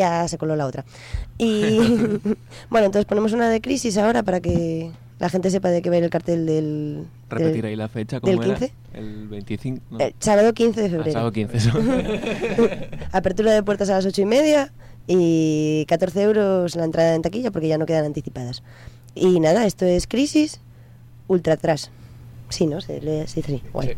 Ya 0.00 0.26
se 0.28 0.38
coló 0.38 0.56
la 0.56 0.64
otra. 0.66 0.84
Y 1.36 1.78
bueno, 2.70 2.86
entonces 2.86 3.04
ponemos 3.04 3.34
una 3.34 3.50
de 3.50 3.60
crisis 3.60 3.98
ahora 3.98 4.22
para 4.22 4.40
que 4.40 4.90
la 5.18 5.28
gente 5.28 5.50
sepa 5.50 5.68
de 5.68 5.82
qué 5.82 5.90
ir 5.94 6.02
el 6.02 6.08
cartel 6.08 6.46
del... 6.46 7.04
Repetir 7.28 7.56
del- 7.56 7.64
ahí 7.66 7.76
la 7.76 7.88
fecha, 7.88 8.18
del 8.20 8.36
¿cómo 8.36 8.44
era? 8.50 8.54
15? 8.58 8.72
El 8.94 9.28
25. 9.28 9.82
¿no? 9.90 9.98
el 9.98 10.14
sábado 10.18 10.54
15 10.54 10.80
de 10.80 10.86
Ah, 10.86 10.90
febrero. 10.90 11.12
sábado 11.12 11.32
15, 11.32 11.56
eso. 11.58 11.70
Apertura 13.12 13.52
de 13.52 13.62
puertas 13.62 13.90
a 13.90 13.94
las 13.96 14.06
ocho 14.06 14.22
y 14.22 14.24
media 14.26 14.72
y 15.06 15.84
14 15.88 16.22
euros 16.22 16.74
la 16.76 16.84
entrada 16.84 17.14
en 17.14 17.20
taquilla 17.20 17.50
porque 17.50 17.68
ya 17.68 17.76
no 17.76 17.84
quedan 17.84 18.06
anticipadas. 18.06 18.62
Y 19.14 19.38
nada, 19.40 19.66
esto 19.66 19.84
es 19.84 20.06
Crisis 20.06 20.60
Ultra 21.28 21.56
Trash. 21.58 21.86
Sí, 22.48 22.66
¿no? 22.66 22.80
Se, 22.80 23.00
lee- 23.02 23.26
se 23.26 23.42
dice 23.42 23.56
así. 23.56 23.62
Guay. 23.72 23.88
Uy. 23.88 23.96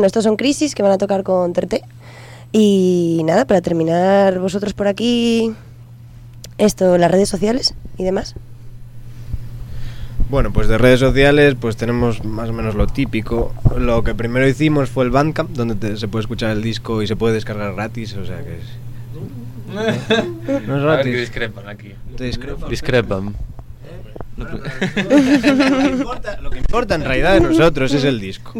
Bueno, 0.00 0.06
estos 0.06 0.24
son 0.24 0.36
Crisis 0.38 0.74
que 0.74 0.82
van 0.82 0.92
a 0.92 0.96
tocar 0.98 1.22
con 1.24 1.52
Terté. 1.52 1.82
Y 2.52 3.20
nada, 3.26 3.44
para 3.44 3.60
terminar 3.60 4.38
vosotros 4.38 4.72
por 4.72 4.88
aquí, 4.88 5.52
esto, 6.56 6.96
las 6.96 7.10
redes 7.10 7.28
sociales 7.28 7.74
y 7.98 8.04
demás. 8.04 8.34
Bueno, 10.30 10.52
pues 10.52 10.68
de 10.68 10.78
redes 10.78 11.00
sociales 11.00 11.54
pues 11.60 11.76
tenemos 11.76 12.24
más 12.24 12.48
o 12.48 12.52
menos 12.54 12.74
lo 12.76 12.86
típico. 12.86 13.52
Lo 13.76 14.02
que 14.02 14.14
primero 14.14 14.48
hicimos 14.48 14.88
fue 14.88 15.04
el 15.04 15.10
Bandcamp, 15.10 15.50
donde 15.50 15.74
te- 15.74 15.96
se 15.98 16.08
puede 16.08 16.22
escuchar 16.22 16.50
el 16.52 16.62
disco 16.62 17.02
y 17.02 17.06
se 17.06 17.14
puede 17.16 17.34
descargar 17.34 17.74
gratis, 17.74 18.16
o 18.16 18.24
sea 18.24 18.38
que 18.42 18.54
es... 18.56 18.64
No 20.66 20.76
es 20.78 20.82
A 20.82 20.86
ver 20.86 21.04
que 21.04 21.10
gratis. 21.10 21.20
discrepan 21.20 21.68
aquí. 21.68 21.92
Lo 24.40 25.78
que, 25.80 25.88
importa, 25.90 26.40
lo 26.40 26.50
que 26.50 26.58
importa 26.58 26.94
en 26.94 27.04
realidad 27.04 27.34
de 27.34 27.40
nosotros 27.40 27.92
es 27.92 28.04
el 28.04 28.20
disco. 28.20 28.54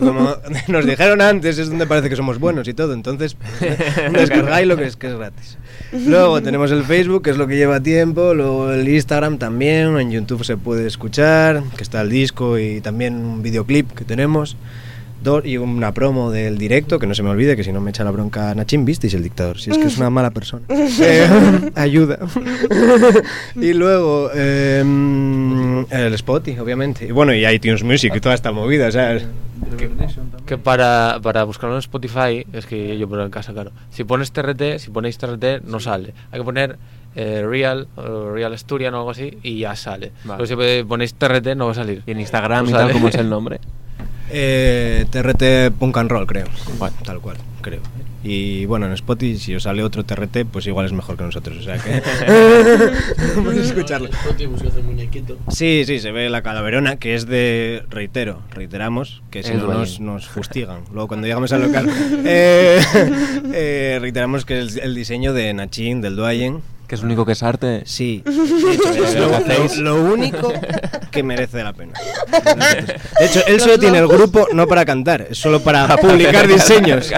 Como 0.00 0.36
nos 0.68 0.86
dijeron 0.86 1.20
antes, 1.20 1.58
es 1.58 1.68
donde 1.68 1.86
parece 1.86 2.08
que 2.08 2.16
somos 2.16 2.38
buenos 2.38 2.66
y 2.68 2.74
todo. 2.74 2.94
Entonces, 2.94 3.36
descargáis 4.12 4.66
lo 4.66 4.76
que 4.76 4.86
es, 4.86 4.96
que 4.96 5.08
es 5.08 5.16
gratis. 5.16 5.58
Luego 5.92 6.40
tenemos 6.40 6.70
el 6.70 6.84
Facebook, 6.84 7.22
que 7.22 7.30
es 7.30 7.36
lo 7.36 7.46
que 7.46 7.56
lleva 7.56 7.80
tiempo. 7.80 8.34
Luego 8.34 8.72
el 8.72 8.88
Instagram 8.88 9.38
también. 9.38 9.98
En 9.98 10.10
YouTube 10.10 10.44
se 10.44 10.56
puede 10.56 10.86
escuchar, 10.86 11.62
que 11.76 11.82
está 11.82 12.00
el 12.00 12.10
disco 12.10 12.58
y 12.58 12.80
también 12.80 13.14
un 13.16 13.42
videoclip 13.42 13.92
que 13.92 14.04
tenemos. 14.04 14.56
Dos, 15.22 15.44
y 15.44 15.58
una 15.58 15.92
promo 15.92 16.30
del 16.30 16.56
directo, 16.56 16.98
que 16.98 17.06
no 17.06 17.14
se 17.14 17.22
me 17.22 17.28
olvide, 17.30 17.54
que 17.54 17.62
si 17.64 17.72
no 17.72 17.80
me 17.80 17.90
echa 17.90 18.04
la 18.04 18.10
bronca 18.10 18.54
Nachín, 18.54 18.84
visteis 18.86 19.12
el 19.14 19.22
dictador. 19.22 19.60
Si 19.60 19.70
es 19.70 19.76
que 19.76 19.86
es 19.86 19.98
una 19.98 20.10
mala 20.10 20.30
persona. 20.30 20.62
Eh, 21.02 21.70
ayuda. 21.76 22.18
y 23.56 23.72
luego 23.72 24.30
eh, 24.34 24.80
el 25.90 26.14
Spotify, 26.14 26.58
obviamente. 26.58 27.06
Y 27.06 27.12
bueno, 27.12 27.34
y 27.34 27.46
iTunes 27.46 27.82
Music 27.82 28.12
y 28.14 28.20
toda 28.20 28.34
esta 28.34 28.52
movida. 28.52 28.88
O 28.88 28.92
sea, 28.92 29.18
Que 30.46 30.58
para, 30.58 31.18
para 31.22 31.44
buscarlo 31.44 31.76
en 31.76 31.80
Spotify, 31.80 32.44
es 32.52 32.66
que 32.66 32.98
yo 32.98 33.08
pongo 33.08 33.22
en 33.22 33.30
casa, 33.30 33.52
claro. 33.52 33.72
Si 33.90 34.04
pones 34.04 34.32
TRT, 34.32 34.78
si 34.78 34.90
ponéis 34.90 35.18
TRT, 35.18 35.64
no 35.64 35.80
sale. 35.80 36.12
Hay 36.32 36.40
que 36.40 36.44
poner 36.44 36.76
eh, 37.14 37.44
Real, 37.46 37.88
o 37.96 38.30
Real 38.32 38.52
Asturian 38.52 38.94
o 38.94 38.98
algo 38.98 39.10
así, 39.10 39.38
y 39.42 39.60
ya 39.60 39.76
sale. 39.76 40.12
Vale. 40.24 40.44
Pero 40.44 40.78
si 40.78 40.84
ponéis 40.84 41.14
TRT, 41.14 41.56
no 41.56 41.66
va 41.66 41.72
a 41.72 41.74
salir. 41.74 42.02
Y 42.06 42.12
en 42.12 42.20
Instagram 42.20 42.64
No 42.64 42.70
y 42.70 42.72
tal. 42.72 42.92
¿cómo 42.92 43.08
es 43.08 43.14
el 43.14 43.28
nombre? 43.28 43.60
Eh, 44.32 45.06
TRT 45.10 45.76
Punk 45.78 45.96
and 45.96 46.10
Roll, 46.10 46.26
creo. 46.26 46.46
Vale. 46.78 46.94
Tal 47.04 47.20
cual, 47.20 47.36
creo. 47.60 47.80
Y 48.22 48.66
bueno, 48.66 48.86
en 48.86 48.92
Spotify, 48.92 49.38
si 49.38 49.54
os 49.54 49.62
sale 49.62 49.82
otro 49.82 50.04
TRT, 50.04 50.44
pues 50.50 50.66
igual 50.66 50.84
es 50.84 50.92
mejor 50.92 51.16
que 51.16 51.24
nosotros. 51.24 51.56
O 51.58 51.62
sea 51.62 51.78
que. 51.78 52.02
Podéis 53.42 53.66
escucharlo. 53.66 54.10
Sí, 55.48 55.84
sí, 55.86 56.00
se 56.00 56.12
ve 56.12 56.28
la 56.28 56.42
calaverona, 56.42 56.96
que 56.96 57.14
es 57.14 57.26
de. 57.26 57.82
Reitero, 57.88 58.42
reiteramos, 58.50 59.22
que 59.30 59.42
si 59.42 59.52
El 59.52 59.60
no 59.60 59.72
nos, 59.72 60.00
nos 60.00 60.28
fustigan. 60.28 60.82
Luego, 60.92 61.08
cuando 61.08 61.26
llegamos 61.26 61.52
al 61.52 61.62
local. 61.62 61.88
eh, 62.26 62.80
eh, 63.54 63.98
reiteramos 64.00 64.44
que 64.44 64.60
es 64.60 64.76
el 64.76 64.94
diseño 64.94 65.32
de 65.32 65.54
Nachin, 65.54 66.02
del 66.02 66.16
Duayen. 66.16 66.60
Que 66.90 66.96
es 66.96 67.02
lo 67.02 67.06
único 67.06 67.24
que 67.24 67.32
es 67.32 67.42
arte. 67.44 67.82
Sí, 67.86 68.20
de 68.26 68.72
hecho, 68.74 69.04
es 69.04 69.14
lo, 69.14 69.28
lo- 69.28 70.04
lo 70.04 70.12
único 70.12 70.52
que 71.12 71.22
merece 71.22 71.62
la 71.62 71.72
pena. 71.72 71.92
De 73.20 73.26
hecho, 73.26 73.46
él 73.46 73.60
solo 73.60 73.78
tiene 73.78 73.98
el 73.98 74.08
grupo 74.08 74.48
no 74.52 74.66
para 74.66 74.84
cantar, 74.84 75.28
es 75.30 75.38
solo 75.38 75.60
para 75.62 75.96
publicar 75.98 76.48
diseños. 76.48 77.12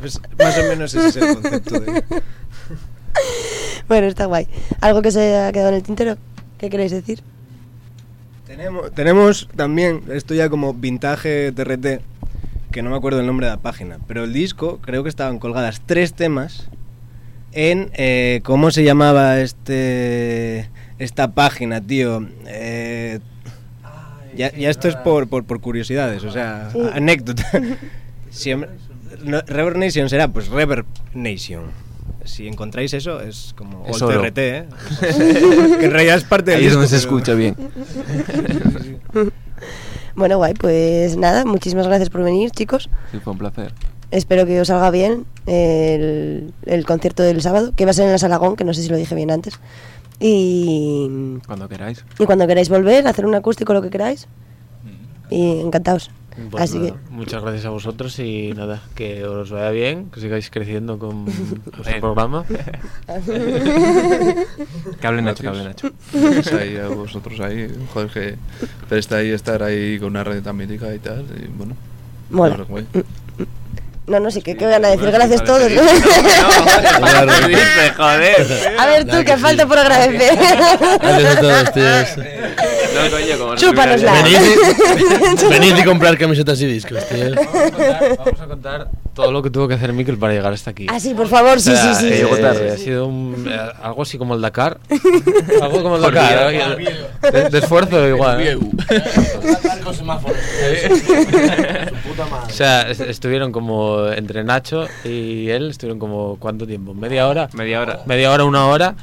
Pues, 0.00 0.20
más 0.38 0.56
o 0.58 0.62
menos 0.70 0.94
ese 0.94 1.08
es 1.08 1.16
el 1.16 1.34
concepto 1.34 1.80
de... 1.80 2.02
Bueno, 3.88 4.06
está 4.06 4.24
guay. 4.24 4.48
¿Algo 4.80 5.02
que 5.02 5.10
se 5.10 5.36
ha 5.36 5.52
quedado 5.52 5.68
en 5.68 5.74
el 5.74 5.82
tintero? 5.82 6.16
¿Qué 6.56 6.70
queréis 6.70 6.92
decir? 6.92 7.20
Tenemos, 8.46 8.90
tenemos 8.92 9.48
también, 9.54 10.02
esto 10.12 10.32
ya 10.32 10.48
como 10.48 10.72
vintage 10.72 11.52
TRT, 11.52 12.00
que 12.72 12.82
no 12.82 12.88
me 12.88 12.96
acuerdo 12.96 13.20
el 13.20 13.26
nombre 13.26 13.46
de 13.48 13.52
la 13.52 13.58
página, 13.58 13.98
pero 14.06 14.24
el 14.24 14.32
disco 14.32 14.78
creo 14.80 15.02
que 15.02 15.10
estaban 15.10 15.38
colgadas 15.38 15.82
tres 15.84 16.14
temas 16.14 16.68
en, 17.58 17.90
eh, 17.94 18.40
¿cómo 18.44 18.70
se 18.70 18.84
llamaba 18.84 19.40
este 19.40 20.68
esta 20.98 21.32
página, 21.32 21.80
tío? 21.80 22.26
Eh, 22.46 23.18
ya, 24.36 24.52
ya 24.54 24.70
esto 24.70 24.86
es 24.88 24.94
por, 24.96 25.28
por, 25.28 25.44
por 25.44 25.60
curiosidades, 25.60 26.22
o 26.24 26.30
sea, 26.30 26.70
Sí. 26.72 26.78
anécdota. 26.92 27.44
Siempre, 28.30 28.70
no, 29.24 29.40
Reverb 29.46 29.76
Nation 29.78 30.08
será, 30.08 30.28
pues 30.28 30.48
Reverb 30.48 30.86
Nation. 31.14 31.64
Si 32.24 32.46
encontráis 32.46 32.92
eso, 32.94 33.20
es 33.20 33.54
como 33.56 33.86
Es 33.86 34.00
Old 34.02 34.16
oro. 34.16 34.22
TRT, 34.22 34.38
¿eh? 34.38 34.64
que 35.80 35.84
en 35.86 35.90
realidad 35.90 36.16
es 36.18 36.24
parte 36.24 36.50
del 36.52 36.60
Ahí 36.60 36.66
es 36.66 36.72
donde 36.74 36.88
se 36.88 36.96
pero- 36.96 37.00
escucha 37.00 37.34
bien. 37.34 37.56
Bueno, 40.14 40.36
guay, 40.38 40.54
pues 40.54 41.16
nada, 41.16 41.44
muchísimas 41.44 41.86
gracias 41.86 42.10
por 42.10 42.24
venir, 42.24 42.50
chicos. 42.50 42.90
Sí, 43.12 43.18
fue 43.22 43.32
un 43.34 43.38
placer. 43.38 43.72
Espero 44.10 44.46
que 44.46 44.60
os 44.60 44.68
salga 44.68 44.90
bien 44.90 45.26
el, 45.46 46.52
el 46.64 46.86
concierto 46.86 47.22
del 47.22 47.42
sábado, 47.42 47.72
que 47.76 47.84
va 47.84 47.90
a 47.90 47.94
ser 47.94 48.06
en 48.06 48.12
la 48.12 48.18
Salagón, 48.18 48.56
que 48.56 48.64
no 48.64 48.72
sé 48.72 48.82
si 48.82 48.88
lo 48.88 48.96
dije 48.96 49.14
bien 49.14 49.30
antes. 49.30 49.60
Y, 50.20 51.38
Cuando 51.46 51.68
queráis. 51.68 52.04
y 52.18 52.24
cuando 52.24 52.46
queráis 52.46 52.68
volver, 52.68 53.06
hacer 53.06 53.26
un 53.26 53.34
acústico, 53.34 53.72
lo 53.72 53.82
que 53.82 53.90
queráis. 53.90 54.26
Y 55.30 55.60
encantados. 55.60 56.10
Pues 56.50 56.62
Así 56.62 56.78
nada, 56.78 56.92
que, 56.92 57.10
Muchas 57.10 57.42
gracias 57.42 57.66
a 57.66 57.70
vosotros 57.70 58.16
y 58.20 58.52
nada, 58.56 58.80
que 58.94 59.24
os 59.24 59.50
vaya 59.50 59.70
bien, 59.70 60.08
que 60.10 60.20
sigáis 60.20 60.50
creciendo 60.50 60.98
con 60.98 61.24
vuestro 61.76 62.00
programa. 62.00 62.44
Que 65.00 65.06
hable 65.06 65.22
Nacho, 65.22 65.42
que 65.42 65.48
hable 65.48 65.64
Nacho. 65.64 65.90
Ahí 66.58 66.76
a 66.76 66.88
vosotros 66.88 67.40
ahí, 67.40 67.68
joder, 67.92 68.10
que 68.10 68.36
presta 68.88 69.16
ahí 69.16 69.30
estar 69.30 69.62
ahí 69.62 69.98
con 69.98 70.08
una 70.10 70.24
radio 70.24 70.42
tan 70.42 70.56
mítica 70.56 70.94
y 70.94 70.98
tal, 70.98 71.26
y 71.36 71.46
bueno. 71.48 71.74
Mola. 72.30 72.56
guay. 72.68 72.86
No, 74.08 74.20
no 74.20 74.30
sé, 74.30 74.42
¿qué, 74.42 74.56
qué 74.56 74.66
van 74.66 74.84
a 74.84 74.88
decir? 74.88 75.10
Gracias 75.10 75.44
todos. 75.44 75.70
joder. 77.96 78.74
a 78.78 78.86
ver 78.86 79.04
tú, 79.06 79.24
que 79.24 79.36
falta 79.36 79.66
por 79.66 79.78
agradecer. 79.78 80.36
Gracias 81.00 81.36
a 81.36 81.40
todos, 81.40 81.72
tíos. 81.72 82.08
No, 82.16 83.10
coño, 83.10 83.38
como 83.38 83.50
no 83.52 83.56
Chúpanosla. 83.56 84.12
tuviera- 84.22 84.40
Venid 84.40 85.44
y, 85.44 85.48
venid 85.50 85.76
y 85.78 85.84
comprar 85.84 86.16
camisetas 86.18 86.60
y 86.60 86.66
discos, 86.66 87.06
tíos. 87.08 87.34
Vamos 88.18 88.40
a 88.40 88.46
contar 88.46 88.88
todo 89.18 89.32
lo 89.32 89.42
que 89.42 89.50
tuvo 89.50 89.66
que 89.66 89.74
hacer 89.74 89.92
Mikel 89.92 90.16
para 90.16 90.32
llegar 90.32 90.52
hasta 90.52 90.70
aquí. 90.70 90.86
Ah, 90.88 91.00
sí, 91.00 91.12
por 91.12 91.26
favor, 91.26 91.60
sí, 91.60 91.70
O 91.70 91.74
sea, 91.74 91.92
sí, 91.92 92.00
sí. 92.02 92.06
eh, 92.06 92.10
sí, 92.12 92.16
llegó 92.22 92.36
sí, 92.36 92.40
tarde. 92.42 92.70
Ha 92.70 92.76
sido 92.76 93.06
un- 93.08 93.48
eh, 93.50 93.58
algo 93.82 94.02
así 94.02 94.16
como 94.16 94.36
el 94.36 94.40
Dakar. 94.40 94.78
algo 95.60 95.82
como 95.82 95.96
el 95.96 96.02
Dakar. 96.02 96.54
¿eh? 96.54 96.60
De, 97.32 97.50
de 97.50 97.58
esfuerzo 97.58 98.06
igual. 98.06 98.60
Con 99.82 99.94
semáforos. 99.94 100.36
O 102.46 102.50
sea, 102.50 102.82
est- 102.88 103.00
estuvieron 103.00 103.50
como 103.50 104.06
entre 104.08 104.44
Nacho 104.44 104.86
y 105.04 105.48
él, 105.50 105.70
estuvieron 105.70 105.98
como 105.98 106.36
¿cuánto 106.38 106.64
tiempo? 106.64 106.94
¿Media 106.94 107.26
hora? 107.26 107.48
Media 107.54 107.80
hora. 107.80 108.00
Media 108.06 108.30
hora, 108.30 108.44
una 108.44 108.66
hora. 108.66 108.94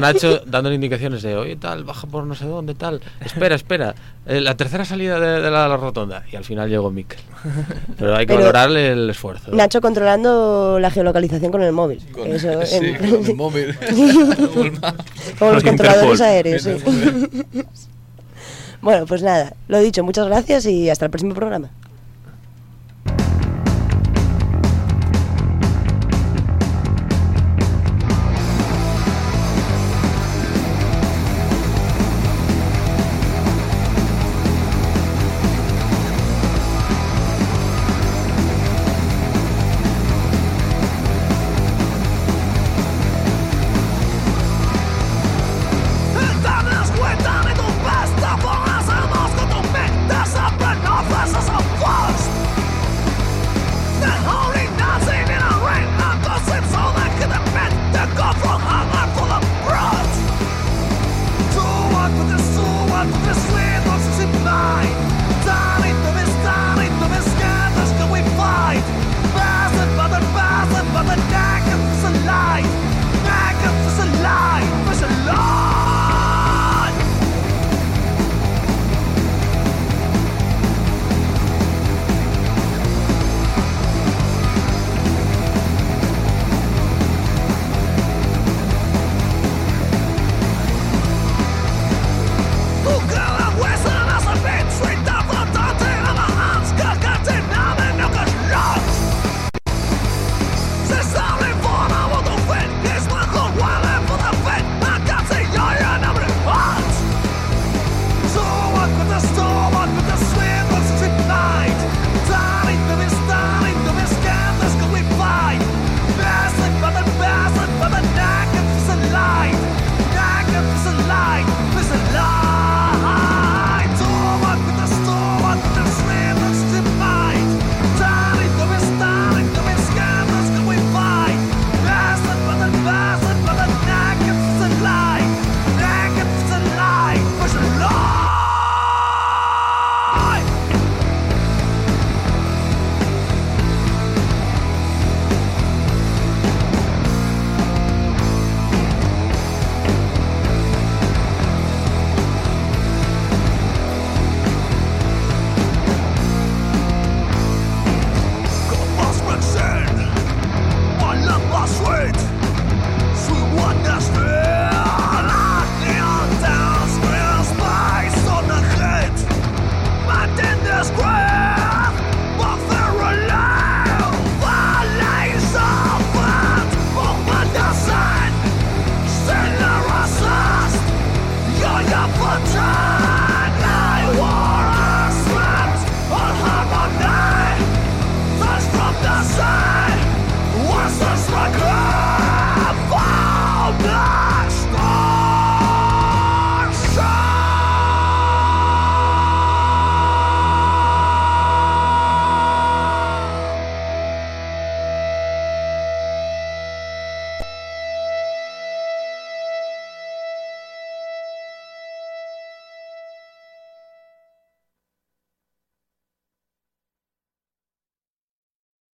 Nacho 0.00 0.40
dándole 0.44 0.74
indicaciones 0.74 1.22
de, 1.22 1.36
oye, 1.36 1.54
tal, 1.54 1.84
baja 1.84 2.08
por 2.08 2.24
no 2.24 2.34
sé 2.34 2.46
dónde, 2.46 2.74
tal. 2.74 3.00
Espera, 3.24 3.54
espera. 3.54 3.94
eh, 4.26 4.40
la 4.40 4.56
tercera 4.56 4.84
salida 4.84 5.20
de, 5.20 5.40
de 5.40 5.50
la, 5.52 5.68
la 5.68 5.76
rotonda. 5.76 6.24
Y 6.32 6.36
al 6.36 6.44
final 6.44 6.68
llegó 6.68 6.90
Mikel. 6.90 7.20
Pero 7.96 8.14
hay 8.16 8.26
que 8.26 8.32
Pero- 8.34 8.40
valorarle 8.40 8.90
el 8.92 9.08
esfuerzo. 9.10 9.51
Nacho 9.52 9.80
controlando 9.80 10.78
la 10.80 10.90
geolocalización 10.90 11.52
con 11.52 11.62
el 11.62 11.72
móvil. 11.72 12.02
Con- 12.12 12.26
Eso, 12.26 12.64
sí, 12.66 12.76
en- 12.76 12.96
con 13.10 13.26
el 13.26 13.34
móvil. 13.36 13.76
como 15.38 15.52
los 15.52 15.62
Con 15.62 15.72
controladores 15.76 16.20
aéreos. 16.20 16.62
sí. 16.62 16.70
bueno, 18.82 19.06
pues 19.06 19.22
nada, 19.22 19.54
lo 19.68 19.78
dicho, 19.80 20.02
muchas 20.04 20.26
gracias 20.26 20.66
y 20.66 20.90
hasta 20.90 21.04
el 21.04 21.10
próximo 21.10 21.34
programa. 21.34 21.70